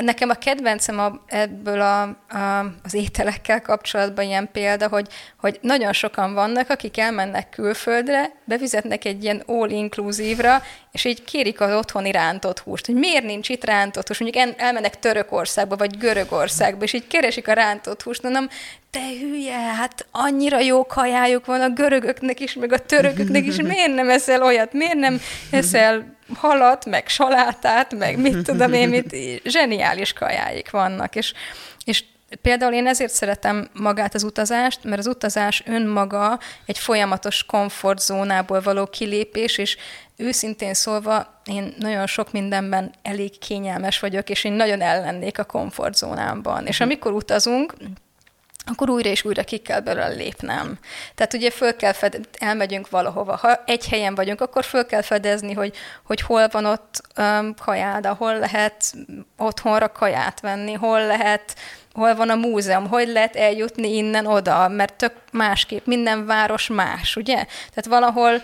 Nekem 0.00 0.28
a 0.28 0.34
kedvencem 0.34 0.98
a, 0.98 1.20
ebből 1.26 1.80
a, 1.80 2.02
a, 2.02 2.58
az 2.82 2.94
ételekkel 2.94 3.62
kapcsolatban 3.62 4.24
ilyen 4.24 4.48
példa, 4.52 4.88
hogy, 4.88 5.06
hogy 5.40 5.58
nagyon 5.62 5.92
sokan 5.92 6.34
vannak, 6.34 6.70
akik 6.70 6.98
elmennek 6.98 7.48
külföldre, 7.48 8.32
bevizetnek 8.44 9.04
egy 9.04 9.22
ilyen 9.22 9.42
all-inclusive-ra, 9.46 10.62
és 10.92 11.04
így 11.04 11.24
kérik 11.24 11.60
az 11.60 11.74
otthoni 11.74 12.10
rántott 12.10 12.58
húst, 12.58 12.86
hogy 12.86 12.94
miért 12.94 13.24
nincs 13.24 13.48
itt 13.48 13.64
rántott 13.64 14.06
húst. 14.06 14.20
Mondjuk 14.20 14.54
elmennek 14.58 14.98
Törökországba, 14.98 15.76
vagy 15.76 15.98
Görögországba, 15.98 16.84
és 16.84 16.92
így 16.92 17.06
keresik 17.06 17.48
a 17.48 17.52
rántott 17.52 18.02
húst, 18.02 18.22
mondom, 18.22 18.48
te 18.96 19.18
hülye, 19.20 19.58
hát 19.58 20.06
annyira 20.10 20.60
jó 20.60 20.86
kajájuk 20.86 21.46
van 21.46 21.60
a 21.60 21.70
görögöknek 21.70 22.40
is, 22.40 22.54
meg 22.54 22.72
a 22.72 22.78
törököknek 22.78 23.46
is, 23.46 23.56
miért 23.56 23.94
nem 23.94 24.10
eszel 24.10 24.42
olyat, 24.42 24.72
miért 24.72 24.94
nem 24.94 25.20
eszel 25.50 26.16
halat, 26.34 26.84
meg 26.84 27.08
salátát, 27.08 27.94
meg 27.94 28.18
mit 28.18 28.42
tudom 28.42 28.72
én, 28.72 28.88
mit, 28.88 29.16
zseniális 29.44 30.12
kajáik 30.12 30.70
vannak, 30.70 31.14
és, 31.16 31.32
és 31.84 32.04
Például 32.42 32.72
én 32.72 32.86
ezért 32.86 33.12
szeretem 33.12 33.68
magát 33.72 34.14
az 34.14 34.22
utazást, 34.22 34.84
mert 34.84 34.98
az 34.98 35.06
utazás 35.06 35.62
önmaga 35.66 36.38
egy 36.66 36.78
folyamatos 36.78 37.44
komfortzónából 37.44 38.60
való 38.60 38.86
kilépés, 38.86 39.58
és 39.58 39.76
őszintén 40.16 40.74
szólva 40.74 41.40
én 41.44 41.74
nagyon 41.78 42.06
sok 42.06 42.32
mindenben 42.32 42.92
elég 43.02 43.38
kényelmes 43.38 43.98
vagyok, 43.98 44.30
és 44.30 44.44
én 44.44 44.52
nagyon 44.52 44.80
ellennék 44.80 45.38
a 45.38 45.44
komfortzónámban. 45.44 46.66
És 46.66 46.80
amikor 46.80 47.12
utazunk, 47.12 47.74
akkor 48.66 48.90
újra 48.90 49.08
és 49.08 49.24
újra 49.24 49.44
ki 49.44 49.56
kell 49.56 49.80
belőle 49.80 50.08
lépnem. 50.08 50.78
Tehát 51.14 51.34
ugye 51.34 51.50
föl 51.50 51.76
kell 51.76 51.92
fed, 51.92 52.28
elmegyünk 52.38 52.90
valahova. 52.90 53.36
Ha 53.36 53.62
egy 53.66 53.88
helyen 53.88 54.14
vagyunk, 54.14 54.40
akkor 54.40 54.64
föl 54.64 54.86
kell 54.86 55.02
fedezni, 55.02 55.52
hogy, 55.52 55.76
hogy 56.04 56.20
hol 56.20 56.48
van 56.48 56.64
ott 56.64 57.00
um, 57.18 57.54
kajáda, 57.64 58.14
hol 58.14 58.38
lehet 58.38 58.94
otthonra 59.36 59.92
kaját 59.92 60.40
venni, 60.40 60.72
hol 60.72 61.06
lehet, 61.06 61.56
hol 61.92 62.14
van 62.14 62.30
a 62.30 62.34
múzeum, 62.34 62.88
hogy 62.88 63.08
lehet 63.08 63.36
eljutni 63.36 63.96
innen 63.96 64.26
oda, 64.26 64.68
mert 64.68 64.94
tök 64.94 65.12
másképp, 65.32 65.86
minden 65.86 66.26
város 66.26 66.66
más, 66.66 67.16
ugye? 67.16 67.34
Tehát 67.74 67.86
valahol, 67.86 68.34
uh, 68.34 68.42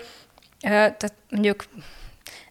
tehát 0.62 1.14
mondjuk 1.30 1.64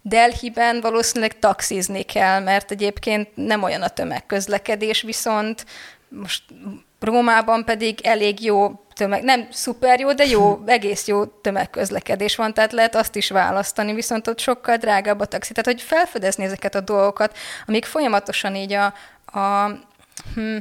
Delhiben 0.02 0.82
valószínűleg 0.82 1.40
taxizni 1.40 2.02
kell, 2.02 2.40
mert 2.40 2.72
egyébként 2.72 3.30
nem 3.36 3.64
olyan 3.64 3.82
a 3.82 3.88
tömegközlekedés, 3.88 5.02
viszont 5.02 5.66
most 6.10 6.44
Rómában 7.02 7.66
pedig 7.66 8.00
elég 8.04 8.44
jó 8.44 8.72
tömeg, 8.94 9.24
nem 9.24 9.48
szuper 9.52 10.00
jó, 10.00 10.14
de 10.14 10.26
jó, 10.26 10.62
egész 10.66 11.08
jó 11.08 11.26
tömegközlekedés 11.26 12.36
van, 12.36 12.54
tehát 12.54 12.72
lehet 12.72 12.96
azt 12.96 13.16
is 13.16 13.30
választani, 13.30 13.94
viszont 13.94 14.28
ott 14.28 14.40
sokkal 14.40 14.78
drágább 14.78 15.20
a 15.20 15.26
taxi. 15.26 15.54
Tehát, 15.54 15.72
hogy 15.72 15.82
felfedezni 15.82 16.44
ezeket 16.44 16.76
a 16.76 16.82
dolgokat, 16.82 17.38
amik 17.66 17.86
folyamatosan 17.86 18.56
így 18.56 18.74
a, 18.74 18.86
a 19.40 19.72
hm, 20.36 20.58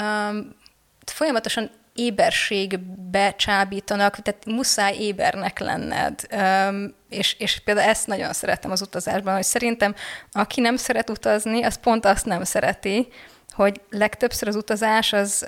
um, 0.00 0.56
folyamatosan 1.04 1.70
éberségbe 1.94 3.34
csábítanak, 3.36 4.16
tehát 4.22 4.44
muszáj 4.44 4.96
ébernek 4.96 5.58
lenned. 5.58 6.20
Um, 6.32 6.94
és, 7.08 7.36
és 7.38 7.60
például 7.64 7.88
ezt 7.88 8.06
nagyon 8.06 8.32
szeretem 8.32 8.70
az 8.70 8.82
utazásban, 8.82 9.34
hogy 9.34 9.44
szerintem 9.44 9.94
aki 10.32 10.60
nem 10.60 10.76
szeret 10.76 11.10
utazni, 11.10 11.62
az 11.62 11.80
pont 11.80 12.04
azt 12.04 12.24
nem 12.24 12.44
szereti, 12.44 13.08
hogy 13.54 13.80
legtöbbször 13.90 14.48
az 14.48 14.56
utazás 14.56 15.12
az, 15.12 15.46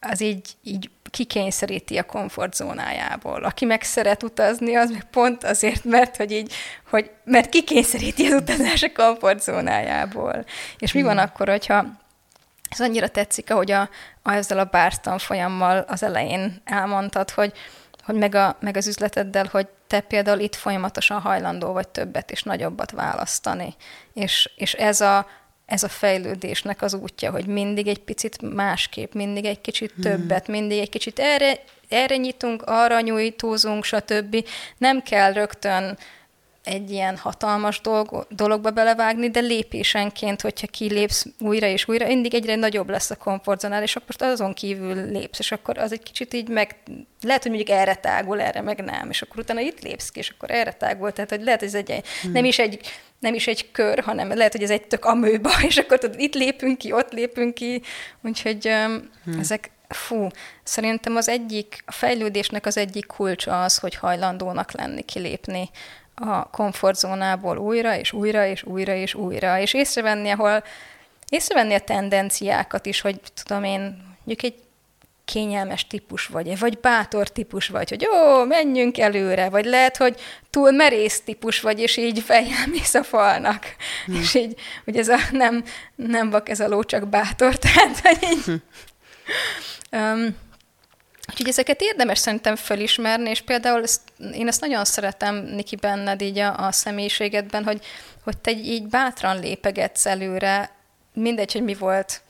az 0.00 0.20
így, 0.20 0.56
így 0.62 0.90
kikényszeríti 1.14 1.98
a 1.98 2.02
komfortzónájából. 2.02 3.44
Aki 3.44 3.64
meg 3.64 3.82
szeret 3.82 4.22
utazni, 4.22 4.76
az 4.76 4.90
meg 4.90 5.04
pont 5.10 5.44
azért, 5.44 5.84
mert 5.84 6.16
hogy 6.16 6.32
így, 6.32 6.52
hogy, 6.90 7.10
mert 7.24 7.48
kikényszeríti 7.48 8.26
az 8.26 8.40
utazás 8.40 8.82
a 8.82 8.92
komfortzónájából. 8.92 10.44
És 10.78 10.92
mi 10.92 11.02
van 11.02 11.16
hmm. 11.16 11.24
akkor, 11.24 11.48
hogyha 11.48 11.84
ez 12.70 12.80
annyira 12.80 13.08
tetszik, 13.08 13.50
ahogy 13.50 13.70
a, 13.70 13.88
a 14.22 14.32
ezzel 14.32 14.58
a 14.58 14.64
bárstan 14.64 15.18
folyammal 15.18 15.78
az 15.88 16.02
elején 16.02 16.62
elmondtad, 16.64 17.30
hogy, 17.30 17.52
hogy 18.04 18.14
meg, 18.14 18.34
a, 18.34 18.56
meg 18.60 18.76
az 18.76 18.86
üzleteddel, 18.86 19.48
hogy 19.50 19.66
te 19.86 20.00
például 20.00 20.38
itt 20.38 20.54
folyamatosan 20.54 21.20
hajlandó 21.20 21.72
vagy 21.72 21.88
többet 21.88 22.30
és 22.30 22.42
nagyobbat 22.42 22.90
választani. 22.90 23.74
És, 24.12 24.50
és 24.56 24.72
ez 24.72 25.00
a, 25.00 25.26
ez 25.66 25.82
a 25.82 25.88
fejlődésnek 25.88 26.82
az 26.82 26.94
útja, 26.94 27.30
hogy 27.30 27.46
mindig 27.46 27.86
egy 27.86 27.98
picit 27.98 28.54
másképp, 28.54 29.12
mindig 29.12 29.44
egy 29.44 29.60
kicsit 29.60 29.92
hmm. 29.92 30.02
többet, 30.02 30.48
mindig 30.48 30.78
egy 30.78 30.88
kicsit 30.88 31.18
erre, 31.18 31.58
erre 31.88 32.16
nyitunk, 32.16 32.62
arra 32.62 33.00
nyújtózunk, 33.00 33.84
stb. 33.84 34.46
Nem 34.78 35.02
kell 35.02 35.32
rögtön 35.32 35.98
egy 36.64 36.90
ilyen 36.90 37.16
hatalmas 37.16 37.80
dolog, 37.80 38.26
dologba 38.30 38.70
belevágni, 38.70 39.30
de 39.30 39.40
lépésenként, 39.40 40.40
hogyha 40.40 40.66
kilépsz 40.66 41.26
újra 41.38 41.66
és 41.66 41.88
újra, 41.88 42.06
mindig 42.06 42.34
egyre 42.34 42.54
nagyobb 42.54 42.90
lesz 42.90 43.10
a 43.10 43.16
komfortzónál, 43.16 43.82
és 43.82 43.96
akkor 43.96 44.06
most 44.06 44.32
azon 44.32 44.54
kívül 44.54 45.10
lépsz, 45.10 45.38
és 45.38 45.52
akkor 45.52 45.78
az 45.78 45.92
egy 45.92 46.02
kicsit 46.02 46.34
így 46.34 46.48
meg, 46.48 46.76
lehet, 47.20 47.42
hogy 47.42 47.52
mondjuk 47.52 47.78
erre 47.78 47.94
tágul, 47.94 48.40
erre 48.40 48.60
meg 48.60 48.84
nem, 48.84 49.10
és 49.10 49.22
akkor 49.22 49.38
utána 49.38 49.60
itt 49.60 49.80
lépsz 49.80 50.10
ki, 50.10 50.18
és 50.18 50.28
akkor 50.28 50.50
erre 50.50 50.72
tágul, 50.72 51.12
tehát 51.12 51.30
hogy 51.30 51.42
lehet, 51.42 51.58
hogy 51.58 51.68
ez 51.68 51.74
egy, 51.74 52.02
hmm. 52.22 52.32
nem 52.32 52.44
is 52.44 52.58
egy 52.58 52.80
nem 53.24 53.34
is 53.34 53.46
egy 53.46 53.70
kör, 53.70 54.00
hanem 54.00 54.36
lehet, 54.36 54.52
hogy 54.52 54.62
ez 54.62 54.70
egy 54.70 54.86
tök 54.86 55.04
amőba, 55.04 55.50
és 55.68 55.76
akkor 55.76 55.98
tudod, 55.98 56.20
itt 56.20 56.34
lépünk 56.34 56.78
ki, 56.78 56.92
ott 56.92 57.12
lépünk 57.12 57.54
ki, 57.54 57.82
úgyhogy 58.22 58.68
hmm. 59.24 59.38
ezek, 59.38 59.70
fú, 59.88 60.26
szerintem 60.62 61.16
az 61.16 61.28
egyik, 61.28 61.82
a 61.86 61.92
fejlődésnek 61.92 62.66
az 62.66 62.76
egyik 62.76 63.06
kulcsa 63.06 63.62
az, 63.62 63.78
hogy 63.78 63.94
hajlandónak 63.94 64.72
lenni, 64.72 65.02
kilépni 65.02 65.70
a 66.14 66.50
komfortzónából 66.50 67.58
újra, 67.58 67.96
és 67.96 68.12
újra, 68.12 68.46
és 68.46 68.62
újra, 68.62 68.94
és 68.94 69.14
újra, 69.14 69.58
és 69.58 69.74
észrevenni, 69.74 70.30
ahol 70.30 70.64
észrevenni 71.28 71.74
a 71.74 71.80
tendenciákat 71.80 72.86
is, 72.86 73.00
hogy 73.00 73.20
tudom 73.44 73.64
én, 73.64 73.80
mondjuk 74.24 74.42
egy 74.42 74.63
kényelmes 75.24 75.86
típus 75.86 76.26
vagy, 76.26 76.58
vagy 76.58 76.78
bátor 76.78 77.28
típus 77.28 77.68
vagy, 77.68 77.88
hogy 77.88 78.06
ó, 78.06 78.44
menjünk 78.44 78.98
előre, 78.98 79.48
vagy 79.48 79.64
lehet, 79.64 79.96
hogy 79.96 80.20
túl 80.50 80.70
merész 80.70 81.20
típus 81.20 81.60
vagy, 81.60 81.80
és 81.80 81.96
így 81.96 82.20
fejjel 82.20 82.66
mész 82.66 82.94
a 82.94 83.02
falnak. 83.02 83.76
Hmm. 84.06 84.14
És 84.14 84.34
így, 84.34 84.60
hogy 84.84 84.96
ez 84.96 85.08
a 85.08 85.18
nem, 85.30 85.64
nem 85.94 86.30
vak 86.30 86.48
ez 86.48 86.60
a 86.60 86.68
ló, 86.68 86.84
csak 86.84 87.08
bátor, 87.08 87.58
tehát, 87.64 88.00
hogy 88.00 88.18
így... 88.30 88.44
Hmm. 88.44 88.62
Um, 89.92 90.42
Úgyhogy 91.30 91.48
ezeket 91.48 91.80
érdemes 91.80 92.18
szerintem 92.18 92.56
felismerni, 92.56 93.30
és 93.30 93.40
például 93.40 93.82
ezt, 93.82 94.00
én 94.32 94.48
ezt 94.48 94.60
nagyon 94.60 94.84
szeretem, 94.84 95.34
Niki, 95.34 95.76
benned 95.76 96.22
így 96.22 96.38
a, 96.38 96.66
a 96.66 96.72
személyiségedben, 96.72 97.64
hogy, 97.64 97.84
hogy 98.24 98.38
te 98.38 98.50
így 98.50 98.86
bátran 98.86 99.40
lépegetsz 99.40 100.06
előre, 100.06 100.70
mindegy, 101.12 101.52
hogy 101.52 101.62
mi 101.62 101.74
volt 101.74 102.22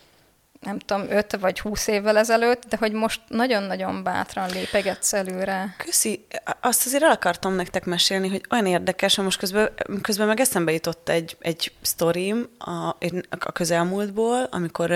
nem 0.64 0.78
tudom, 0.78 1.06
öt 1.10 1.36
vagy 1.40 1.60
húsz 1.60 1.86
évvel 1.86 2.18
ezelőtt, 2.18 2.62
de 2.68 2.76
hogy 2.76 2.92
most 2.92 3.20
nagyon-nagyon 3.28 4.02
bátran 4.02 4.50
lépegetsz 4.50 5.12
előre. 5.12 5.74
Köszi. 5.78 6.26
Azt 6.60 6.86
azért 6.86 7.02
el 7.02 7.10
akartam 7.10 7.54
nektek 7.54 7.84
mesélni, 7.84 8.28
hogy 8.28 8.42
olyan 8.50 8.66
érdekes, 8.66 9.14
hogy 9.14 9.24
most 9.24 9.38
közben, 9.38 9.70
közben 10.02 10.26
meg 10.26 10.40
eszembe 10.40 10.72
jutott 10.72 11.08
egy, 11.08 11.36
egy 11.40 11.72
sztorim 11.80 12.48
a, 12.58 12.96
a 13.40 13.52
közelmúltból, 13.52 14.42
amikor 14.50 14.90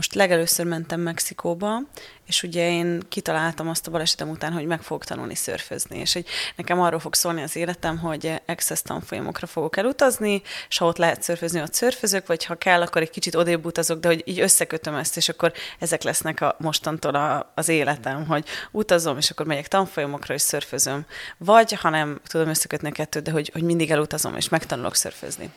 most 0.00 0.14
legelőször 0.14 0.66
mentem 0.66 1.00
Mexikóba, 1.00 1.78
és 2.26 2.42
ugye 2.42 2.70
én 2.70 3.02
kitaláltam 3.08 3.68
azt 3.68 3.86
a 3.86 3.90
balesetem 3.90 4.28
után, 4.28 4.52
hogy 4.52 4.66
meg 4.66 4.82
fogok 4.82 5.04
tanulni 5.04 5.34
szörfözni, 5.34 5.98
és 5.98 6.12
hogy 6.12 6.26
nekem 6.56 6.80
arról 6.80 7.00
fog 7.00 7.14
szólni 7.14 7.42
az 7.42 7.56
életem, 7.56 7.98
hogy 7.98 8.40
access 8.46 8.82
tanfolyamokra 8.82 9.46
fogok 9.46 9.76
elutazni, 9.76 10.42
és 10.68 10.78
ha 10.78 10.86
ott 10.86 10.96
lehet 10.96 11.22
szörfözni, 11.22 11.60
ott 11.60 11.74
szörfözök, 11.74 12.26
vagy 12.26 12.44
ha 12.44 12.54
kell, 12.54 12.82
akkor 12.82 13.02
egy 13.02 13.10
kicsit 13.10 13.34
odébb 13.34 13.64
utazok, 13.64 14.00
de 14.00 14.08
hogy 14.08 14.22
így 14.24 14.40
összekötöm 14.40 14.94
ezt, 14.94 15.16
és 15.16 15.28
akkor 15.28 15.52
ezek 15.78 16.02
lesznek 16.02 16.40
a, 16.40 16.56
mostantól 16.58 17.14
a, 17.14 17.52
az 17.54 17.68
életem, 17.68 18.26
hogy 18.26 18.44
utazom, 18.70 19.16
és 19.16 19.30
akkor 19.30 19.46
megyek 19.46 19.68
tanfolyamokra, 19.68 20.34
és 20.34 20.42
szörfözöm. 20.42 21.06
Vagy, 21.38 21.72
ha 21.72 21.88
nem 21.88 22.20
tudom 22.26 22.48
összekötni 22.48 22.88
a 22.88 22.92
kettőt, 22.92 23.22
de 23.22 23.30
hogy, 23.30 23.50
hogy 23.52 23.62
mindig 23.62 23.90
elutazom, 23.90 24.36
és 24.36 24.48
megtanulok 24.48 24.94
szörfözni. 24.94 25.50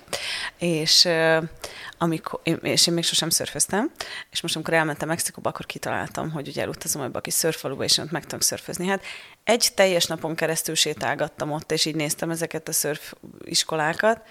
És, 0.58 1.08
amikor, 1.98 2.40
és 2.62 2.88
én 2.88 2.94
még 2.94 3.04
sosem 3.04 3.30
szörföztem, 3.30 3.92
és 4.34 4.42
most, 4.42 4.56
amikor 4.56 4.74
elmentem 4.74 5.08
Mexikóba, 5.08 5.50
akkor 5.50 5.66
kitaláltam, 5.66 6.32
hogy 6.32 6.48
ugye 6.48 6.62
elutazom 6.62 7.02
ebbe 7.02 7.18
a 7.18 7.22
kis 7.22 7.34
szörfaluba, 7.34 7.84
és 7.84 7.98
ott 7.98 8.12
meg 8.12 8.24
tudok 8.24 8.42
szörfözni. 8.42 8.88
Hát 8.88 9.04
egy 9.44 9.72
teljes 9.76 10.06
napon 10.06 10.36
keresztül 10.36 10.76
sétálgattam 10.76 11.52
ott, 11.52 11.72
és 11.72 11.86
így 11.86 11.96
néztem 11.96 12.30
ezeket 12.30 12.68
a 12.68 12.72
szörf 12.72 13.14
iskolákat, 13.44 14.22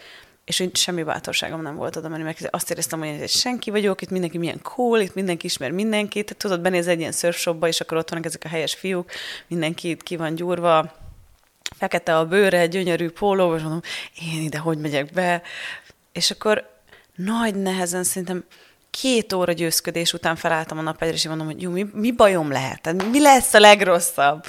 és 0.45 0.61
úgy 0.61 0.77
semmi 0.77 1.03
bátorságom 1.03 1.63
nem 1.63 1.77
volt 1.77 1.97
oda 1.97 2.09
menni, 2.09 2.23
mert 2.23 2.47
azt 2.51 2.71
éreztem, 2.71 2.99
hogy 2.99 3.09
egy 3.09 3.31
senki 3.31 3.71
vagyok, 3.71 4.03
itt 4.03 4.11
mindenki 4.11 4.39
milyen 4.39 4.63
cool, 4.63 5.01
itt 5.01 5.15
mindenki 5.15 5.47
ismer 5.47 5.71
mindenkit, 5.71 6.37
tudod, 6.37 6.61
benéz 6.61 6.87
egy 6.87 6.99
ilyen 6.99 7.13
surfshopba, 7.13 7.69
és 7.69 7.81
akkor 7.81 7.97
ott 7.97 8.11
vannak 8.11 8.25
ezek 8.27 8.45
a 8.45 8.49
helyes 8.49 8.75
fiúk, 8.75 9.11
mindenki 9.47 9.89
itt 9.89 10.03
ki 10.03 10.17
van 10.17 10.35
gyúrva, 10.35 10.93
fekete 11.77 12.19
a 12.19 12.27
bőre, 12.27 12.67
gyönyörű 12.67 13.11
póló, 13.11 13.55
és 13.55 13.63
mondom, 13.63 13.81
én 14.33 14.43
ide 14.43 14.59
hogy 14.59 14.79
megyek 14.79 15.13
be, 15.13 15.43
és 16.13 16.31
akkor 16.31 16.71
nagy 17.15 17.55
nehezen 17.55 18.05
szerintem 18.05 18.45
két 19.01 19.33
óra 19.33 19.53
győzködés 19.53 20.13
után 20.13 20.37
felálltam 20.37 20.79
a 20.79 20.83
napegyre, 20.83 21.15
és 21.15 21.29
mondom, 21.29 21.47
hogy 21.47 21.63
jó, 21.63 21.71
mi, 21.71 21.87
mi 21.93 22.13
bajom 22.13 22.51
lehet? 22.51 23.11
Mi 23.11 23.21
lesz 23.21 23.55
a 23.55 23.59
legrosszabb? 23.59 24.45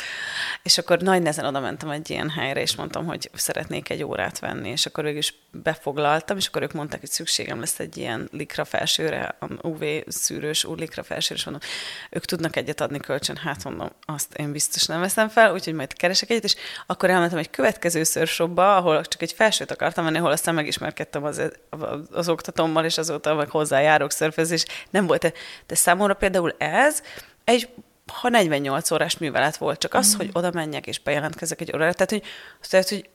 És 0.64 0.78
akkor 0.78 1.00
nagy 1.00 1.22
nehezen 1.22 1.46
oda 1.46 1.60
mentem 1.60 1.90
egy 1.90 2.10
ilyen 2.10 2.30
helyre, 2.30 2.62
és 2.62 2.76
mondtam, 2.76 3.06
hogy 3.06 3.30
szeretnék 3.34 3.90
egy 3.90 4.04
órát 4.04 4.40
venni, 4.40 4.70
és 4.70 4.86
akkor 4.86 5.04
végül 5.04 5.20
is 5.20 5.34
befoglaltam, 5.52 6.38
és 6.38 6.48
akkor 6.48 6.62
ők 6.62 6.74
mondták, 6.74 7.00
hogy 7.00 7.10
szükségem 7.10 7.60
lesz 7.60 7.80
egy 7.80 7.98
ilyen 7.98 8.30
likra 8.32 8.66
felsőre, 8.66 9.38
UV 9.62 9.84
szűrős 10.08 10.64
úr 10.64 10.78
likra 10.78 11.04
felsőre, 11.04 11.40
és 11.40 11.46
mondom, 11.46 11.70
ők 12.10 12.26
tudnak 12.26 12.56
egyet 12.56 12.82
adni 12.82 13.00
kölcsön, 13.00 13.36
hát 13.36 13.64
mondom, 13.64 13.90
azt 14.06 14.34
én 14.34 14.52
biztos 14.52 14.86
nem 14.86 15.00
veszem 15.00 15.30
fel, 15.30 15.54
úgyhogy 15.54 15.74
majd 15.74 15.94
keresek 15.94 16.30
egyet, 16.30 16.44
és 16.44 16.56
akkor 16.86 17.10
elmentem 17.10 17.38
egy 17.38 17.50
következő 17.50 18.04
szörshopba, 18.04 18.76
ahol 18.76 19.06
csak 19.06 19.22
egy 19.22 19.32
felsőt 19.32 19.72
akartam 19.72 20.04
venni, 20.04 20.18
ahol 20.18 20.32
aztán 20.32 20.54
megismerkedtem 20.56 21.24
az, 21.24 21.42
az 22.12 22.30
oktatómmal, 22.30 22.86
és 22.86 22.98
azóta 22.98 23.34
meg 23.34 23.50
hozzájárok 23.50 24.12
szörfözés. 24.34 24.66
Nem 24.90 25.08
volt, 25.08 25.34
de 25.68 25.75
számomra 25.75 26.13
például 26.13 26.56
ez 26.58 27.02
egy 27.44 27.70
ha 28.12 28.30
48 28.30 28.92
órás 28.92 29.18
művelet 29.18 29.58
volt, 29.58 29.80
csak 29.80 29.94
az, 29.94 30.13
mm. 30.13 30.18
hogy 30.18 30.30
oda 30.34 30.52
menjek 30.52 30.88
és 30.88 31.00
bejelentkezek 31.00 31.62
egy 31.62 31.72
órára, 31.75 31.94
tehát 31.94 32.10
hogy, 32.10 32.24
tehát, 32.70 32.90
hogy 32.90 33.10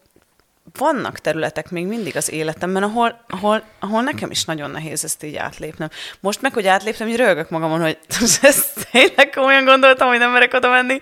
vannak 0.77 1.19
területek 1.19 1.71
még 1.71 1.87
mindig 1.87 2.17
az 2.17 2.31
életemben, 2.33 2.83
ahol, 2.83 3.25
ahol, 3.29 3.63
ahol 3.79 4.03
nekem 4.03 4.31
is 4.31 4.45
nagyon 4.45 4.71
nehéz 4.71 5.05
ezt 5.05 5.23
így 5.23 5.37
átlépnem. 5.37 5.89
Most 6.21 6.43
meg, 6.43 6.53
hogy 6.53 6.67
átléptem, 6.67 7.09
így 7.09 7.17
rögök 7.17 7.51
magamon, 7.51 7.81
hogy 7.81 7.99
ezt 8.43 8.89
tényleg 8.91 9.31
komolyan 9.31 9.65
gondoltam, 9.65 10.09
hogy 10.09 10.19
nem 10.19 10.31
merek 10.31 10.55
oda 10.55 10.71
menni. 10.71 10.99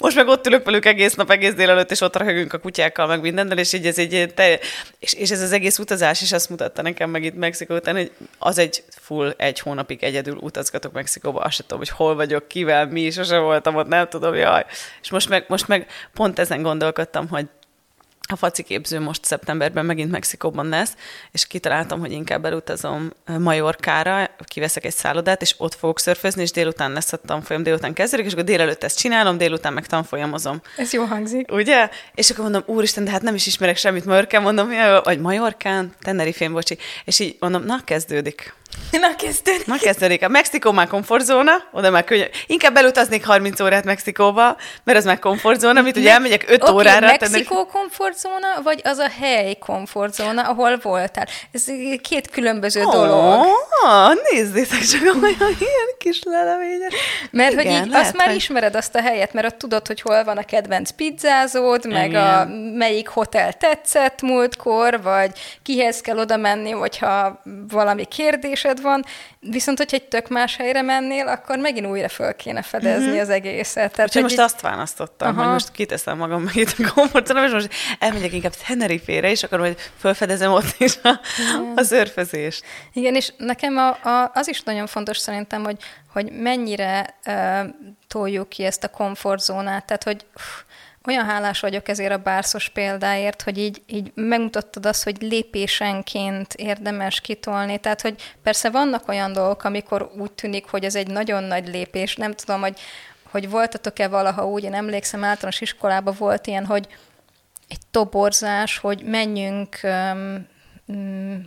Most 0.00 0.16
meg 0.16 0.28
ott 0.28 0.46
ülök 0.46 0.64
velük 0.64 0.84
egész 0.84 1.14
nap, 1.14 1.30
egész 1.30 1.54
délelőtt, 1.54 1.90
és 1.90 2.00
ott 2.00 2.16
röhögünk 2.16 2.52
a 2.52 2.58
kutyákkal, 2.58 3.06
meg 3.06 3.20
mindennel, 3.20 3.58
és 3.58 3.72
így 3.72 3.86
ez 3.86 3.98
egy, 3.98 4.32
te, 4.34 4.58
és, 4.98 5.12
és, 5.12 5.30
ez 5.30 5.42
az 5.42 5.52
egész 5.52 5.78
utazás 5.78 6.22
is 6.22 6.32
azt 6.32 6.50
mutatta 6.50 6.82
nekem 6.82 7.10
meg 7.10 7.24
itt 7.24 7.34
Mexikó 7.34 7.74
után, 7.74 7.94
hogy 7.94 8.12
az 8.38 8.58
egy 8.58 8.84
full 8.88 9.34
egy 9.36 9.60
hónapig 9.60 10.02
egyedül 10.02 10.36
utazgatok 10.36 10.92
Mexikóba, 10.92 11.40
azt 11.40 11.54
sem 11.54 11.66
tudom, 11.66 11.78
hogy 11.78 11.88
hol 11.88 12.14
vagyok, 12.14 12.48
kivel, 12.48 12.86
mi, 12.86 13.10
sose 13.10 13.38
voltam 13.38 13.76
ott, 13.76 13.86
nem 13.86 14.08
tudom, 14.08 14.34
jaj. 14.34 14.64
És 15.02 15.10
most 15.10 15.28
meg, 15.28 15.44
most 15.48 15.68
meg 15.68 15.86
pont 16.14 16.38
ezen 16.38 16.62
gondolkodtam, 16.62 17.28
hogy 17.28 17.46
a 18.28 18.36
faci 18.36 18.62
képző 18.62 19.00
most 19.00 19.24
szeptemberben 19.24 19.84
megint 19.84 20.10
Mexikóban 20.10 20.68
lesz, 20.68 20.92
és 21.32 21.46
kitaláltam, 21.46 22.00
hogy 22.00 22.12
inkább 22.12 22.44
elutazom 22.44 23.10
Majorkára, 23.38 24.30
kiveszek 24.44 24.84
egy 24.84 24.94
szállodát, 24.94 25.42
és 25.42 25.54
ott 25.58 25.74
fogok 25.74 25.98
szörfözni, 25.98 26.42
és 26.42 26.50
délután 26.50 26.92
lesz 26.92 27.12
a 27.12 27.16
tanfolyam, 27.16 27.62
délután 27.62 27.92
kezdődik, 27.92 28.26
és 28.26 28.32
akkor 28.32 28.44
délelőtt 28.44 28.84
ezt 28.84 28.98
csinálom, 28.98 29.38
délután 29.38 29.72
meg 29.72 29.86
tanfolyamozom. 29.86 30.60
Ez 30.76 30.92
jó 30.92 31.04
hangzik. 31.04 31.52
Ugye? 31.52 31.90
És 32.14 32.30
akkor 32.30 32.42
mondom, 32.42 32.62
úristen, 32.66 33.04
de 33.04 33.10
hát 33.10 33.22
nem 33.22 33.34
is 33.34 33.46
ismerek 33.46 33.76
semmit 33.76 34.04
Majorkán, 34.04 34.42
mondom, 34.42 34.68
vagy 35.02 35.20
Majorkán, 35.20 35.94
Tenerife, 36.02 36.48
bocsi. 36.48 36.78
És 37.04 37.18
így 37.18 37.36
mondom, 37.40 37.64
na, 37.64 37.80
kezdődik. 37.84 38.54
Na 39.00 39.16
kezdődik. 39.16 39.66
Na 39.66 39.76
kezdődik. 39.76 40.22
A 40.22 40.28
Mexikó 40.28 40.72
már 40.72 40.86
komfortzóna, 40.88 41.52
oda 41.72 41.90
már 41.90 42.04
könnyű. 42.04 42.22
Inkább 42.46 42.76
elutaznék 42.76 43.24
30 43.24 43.60
órát 43.60 43.84
Mexikóba, 43.84 44.56
mert 44.84 44.98
az 44.98 45.04
már 45.04 45.18
komfortzóna, 45.18 45.80
amit 45.80 45.96
ugye 45.96 46.10
elmegyek 46.10 46.44
5 46.48 46.62
okay, 46.62 46.74
órára. 46.74 47.06
Mexikó 47.06 47.54
tenni... 47.54 47.66
komfortzóna, 47.72 48.62
vagy 48.62 48.80
az 48.84 48.98
a 48.98 49.08
hely 49.20 49.54
komfortzóna, 49.54 50.42
ahol 50.42 50.78
voltál? 50.82 51.26
Ez 51.52 51.64
két 52.02 52.30
különböző 52.30 52.82
oh, 52.82 52.92
dolog. 52.92 53.46
Nézzétek 54.30 54.80
csak, 54.80 55.02
olyan 55.22 55.56
ilyen 55.58 55.90
kis 55.98 56.22
lelemények. 56.22 56.92
Mert 57.30 57.52
Igen, 57.52 57.64
hogy 57.64 57.82
így 57.84 57.90
lehet, 57.90 58.06
azt 58.06 58.16
már 58.16 58.26
hogy... 58.26 58.36
ismered 58.36 58.74
azt 58.74 58.94
a 58.94 59.00
helyet, 59.00 59.32
mert 59.32 59.46
ott 59.46 59.58
tudod, 59.58 59.86
hogy 59.86 60.00
hol 60.00 60.24
van 60.24 60.36
a 60.36 60.44
kedvenc 60.44 60.90
pizzázód, 60.90 61.86
meg 61.86 62.08
Igen. 62.08 62.22
a 62.22 62.44
melyik 62.76 63.08
hotel 63.08 63.52
tetszett 63.52 64.22
múltkor, 64.22 65.02
vagy 65.02 65.30
kihez 65.62 66.00
kell 66.00 66.18
oda 66.18 66.36
menni, 66.36 66.70
hogyha 66.70 67.42
valami 67.68 68.04
kérdésed 68.04 68.65
életed 68.66 68.84
van, 68.84 69.04
viszont 69.40 69.78
hogyha 69.78 69.96
egy 69.96 70.08
tök 70.08 70.28
más 70.28 70.56
helyre 70.56 70.82
mennél, 70.82 71.28
akkor 71.28 71.58
megint 71.58 71.86
újra 71.86 72.08
föl 72.08 72.34
kéne 72.34 72.62
fedezni 72.62 73.06
uh-huh. 73.06 73.20
az 73.20 73.28
egészet. 73.28 73.92
Tehát, 73.92 74.12
hogy 74.12 74.22
most 74.22 74.34
egy... 74.34 74.44
azt 74.44 74.60
választottam, 74.60 75.28
Aha. 75.28 75.42
hogy 75.42 75.52
most 75.52 75.72
kiteszem 75.72 76.16
magam 76.16 76.42
meg 76.42 76.56
itt 76.56 76.74
a 76.78 76.92
komfortzóna, 76.94 77.44
és 77.44 77.52
most 77.52 77.70
elmegyek 77.98 78.32
inkább 78.32 78.54
Tenerife-re, 78.66 79.30
és 79.30 79.42
akkor 79.42 79.58
majd 79.58 79.78
felfedezem 79.96 80.52
ott 80.52 80.74
is 80.78 80.98
a, 81.02 81.20
a 81.76 81.82
szörfözést. 81.82 82.64
Igen, 82.92 83.14
és 83.14 83.32
nekem 83.36 83.76
a, 83.76 83.88
a, 83.88 84.30
az 84.34 84.48
is 84.48 84.62
nagyon 84.62 84.86
fontos 84.86 85.18
szerintem, 85.18 85.64
hogy, 85.64 85.76
hogy 86.12 86.32
mennyire 86.32 87.14
uh, 87.26 87.68
toljuk 88.08 88.48
ki 88.48 88.64
ezt 88.64 88.84
a 88.84 88.88
komfortzónát, 88.88 89.86
tehát 89.86 90.04
hogy 90.04 90.26
uff, 90.36 90.44
olyan 91.06 91.24
hálás 91.24 91.60
vagyok 91.60 91.88
ezért 91.88 92.12
a 92.12 92.18
bárszos 92.18 92.68
példáért, 92.68 93.42
hogy 93.42 93.58
így, 93.58 93.82
így 93.86 94.12
megmutattad 94.14 94.86
azt, 94.86 95.04
hogy 95.04 95.22
lépésenként 95.22 96.54
érdemes 96.54 97.20
kitolni. 97.20 97.78
Tehát, 97.78 98.00
hogy 98.00 98.34
persze 98.42 98.70
vannak 98.70 99.08
olyan 99.08 99.32
dolgok, 99.32 99.64
amikor 99.64 100.10
úgy 100.18 100.32
tűnik, 100.32 100.66
hogy 100.66 100.84
ez 100.84 100.94
egy 100.94 101.06
nagyon 101.06 101.42
nagy 101.42 101.68
lépés. 101.68 102.16
Nem 102.16 102.32
tudom, 102.32 102.60
hogy, 102.60 102.78
hogy 103.30 103.50
voltatok-e 103.50 104.08
valaha 104.08 104.46
úgy, 104.46 104.64
én 104.64 104.74
emlékszem, 104.74 105.24
általános 105.24 105.60
iskolában 105.60 106.14
volt 106.18 106.46
ilyen, 106.46 106.66
hogy 106.66 106.86
egy 107.68 107.80
toborzás, 107.90 108.78
hogy 108.78 109.02
menjünk, 109.02 109.78
um, 109.82 110.46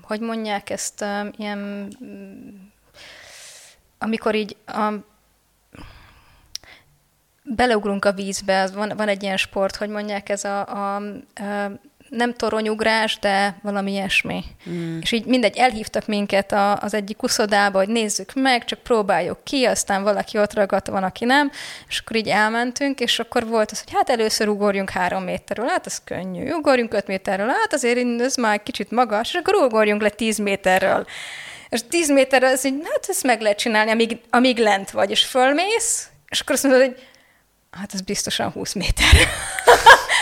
hogy 0.02 0.20
mondják 0.20 0.70
ezt, 0.70 1.02
um, 1.02 1.30
ilyen, 1.38 1.88
um, 2.00 2.72
amikor 3.98 4.36
így 4.36 4.56
a 4.66 4.94
beleugrunk 7.56 8.06
a 8.06 8.12
vízbe, 8.12 8.70
van, 8.74 8.94
van 8.98 9.08
egy 9.08 9.24
ilyen 9.24 9.38
sport, 9.38 9.76
hogy 9.76 9.90
mondják, 9.90 10.30
ez 10.30 10.44
a, 10.44 10.68
a, 10.68 10.96
a 10.96 11.02
nem 12.10 12.34
toronyugrás, 12.34 13.20
de 13.20 13.60
valami 13.62 13.92
ilyesmi. 13.92 14.44
Mm. 14.70 15.00
És 15.02 15.12
így 15.12 15.26
mindegy, 15.26 15.58
elhívtak 15.58 16.08
minket 16.08 16.52
a, 16.52 16.78
az 16.78 16.94
egyik 16.94 17.24
uszodába, 17.24 17.78
hogy 17.78 17.88
nézzük 17.88 18.34
meg, 18.34 18.66
csak 18.66 18.80
próbáljuk 18.80 19.44
ki, 19.44 19.66
aztán 19.66 20.04
valaki 20.04 20.38
ott 20.38 20.54
ragadt, 20.54 20.88
van, 20.88 21.04
aki 21.04 21.26
nem, 21.26 21.52
és 21.88 22.00
akkor 22.00 22.16
így 22.16 22.28
elmentünk, 22.28 23.00
és 23.00 23.20
akkor 23.20 23.48
volt 23.48 23.72
az, 23.72 23.84
hogy 23.84 23.94
hát 23.94 24.10
először 24.10 24.48
ugorjunk 24.48 24.90
három 24.90 25.24
méterről, 25.24 25.68
hát 25.68 25.86
az 25.86 26.02
könnyű, 26.04 26.52
ugorjunk 26.52 26.94
öt 26.94 27.08
méterről, 27.08 27.48
hát 27.48 27.74
azért 27.74 28.22
ez 28.22 28.36
már 28.36 28.64
kicsit 28.64 28.92
magas, 28.92 29.30
és 29.30 29.40
akkor 29.40 29.56
ugorjunk 29.56 30.02
le 30.02 30.10
tíz 30.10 30.38
méterről. 30.38 31.06
És 31.70 31.82
tíz 31.90 32.10
méterről, 32.10 32.50
az 32.50 32.66
így, 32.66 32.82
hát 32.84 33.06
ezt 33.08 33.24
meg 33.24 33.42
lehet 33.42 33.58
csinálni, 33.58 33.92
amíg, 33.92 34.18
amíg 34.30 34.58
lent 34.58 34.92
vagy, 34.92 35.10
és 35.10 35.26
fölmész, 35.26 36.10
és 36.30 36.40
akkor 36.40 36.56
azt 36.56 36.64
mondod, 36.64 36.82
hogy 36.82 36.96
Hát 37.72 37.94
ez 37.94 38.02
biztosan 38.02 38.52
20 38.52 38.74
méter. 38.74 39.14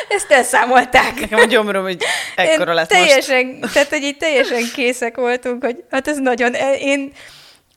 Ezt 0.09 0.31
elszámolták. 0.31 1.19
Nekem 1.19 1.39
a 1.39 1.45
gyomrom, 1.45 1.83
hogy 1.83 2.03
ekkora 2.35 2.73
lett 2.73 2.87
teljesen, 2.87 3.45
most. 3.45 3.73
Tehát, 3.73 3.89
hogy 3.89 4.03
így 4.03 4.17
teljesen 4.17 4.63
készek 4.73 5.15
voltunk, 5.15 5.63
hogy 5.63 5.83
hát 5.91 6.07
ez 6.07 6.17
nagyon... 6.17 6.53
Én, 6.79 7.11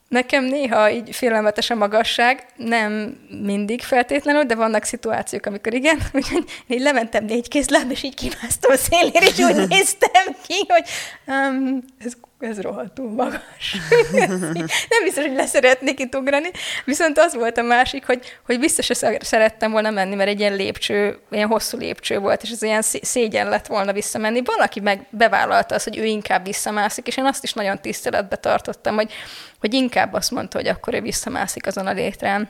nekem 0.09 0.45
néha 0.45 0.91
így 0.91 1.17
félelmetes 1.17 1.71
a 1.71 1.75
magasság, 1.75 2.47
nem 2.57 3.17
mindig 3.43 3.83
feltétlenül, 3.83 4.43
de 4.43 4.55
vannak 4.55 4.85
szituációk, 4.85 5.47
amikor 5.47 5.75
igen, 5.75 5.99
úgyhogy 6.13 6.45
így 6.67 6.81
lementem 6.81 7.25
négy 7.25 7.49
kézláb, 7.49 7.91
és 7.91 8.03
így 8.03 8.15
kimásztam 8.15 8.73
a 8.73 8.77
szélére, 8.77 9.27
és 9.27 9.39
úgy 9.39 9.69
néztem 9.77 10.37
ki, 10.47 10.67
hogy 10.69 10.85
um, 11.27 11.85
ez 12.05 12.13
ez 12.41 12.61
rohadtul 12.61 13.11
magas. 13.11 13.77
nem 14.93 15.03
biztos, 15.05 15.25
hogy 15.25 15.35
leszeretnék 15.35 16.01
itt 16.01 16.15
ugrani, 16.15 16.51
viszont 16.85 17.19
az 17.19 17.35
volt 17.35 17.59
a 17.59 17.63
másik, 17.63 18.07
hogy, 18.07 18.39
hogy 18.47 18.59
biztos, 18.59 18.87
hogy 18.87 19.23
szerettem 19.23 19.71
volna 19.71 19.91
menni, 19.91 20.15
mert 20.15 20.29
egy 20.29 20.41
ilyen 20.41 20.57
lépcső, 20.57 21.19
ilyen 21.31 21.49
hosszú 21.49 21.79
lépcső 21.79 22.19
volt, 22.19 22.43
és 22.43 22.51
ez 22.51 22.63
ilyen 22.63 22.83
szégyen 22.83 23.49
lett 23.49 23.67
volna 23.67 23.93
visszamenni. 23.93 24.43
Valaki 24.45 24.81
meg 24.81 25.07
bevállalta 25.11 25.75
azt, 25.75 25.85
hogy 25.85 25.99
ő 25.99 26.05
inkább 26.05 26.45
visszamászik, 26.45 27.07
és 27.07 27.17
én 27.17 27.25
azt 27.25 27.43
is 27.43 27.53
nagyon 27.53 27.81
tiszteletbe 27.81 28.37
tartottam, 28.37 28.95
hogy, 28.95 29.13
hogy 29.61 29.75
inkább 29.75 30.13
azt 30.13 30.31
mondta, 30.31 30.59
hogy 30.59 30.69
akkor 30.69 30.95
ő 30.95 31.01
visszamászik 31.01 31.67
azon 31.67 31.87
a 31.87 31.93
létrán. 31.93 32.49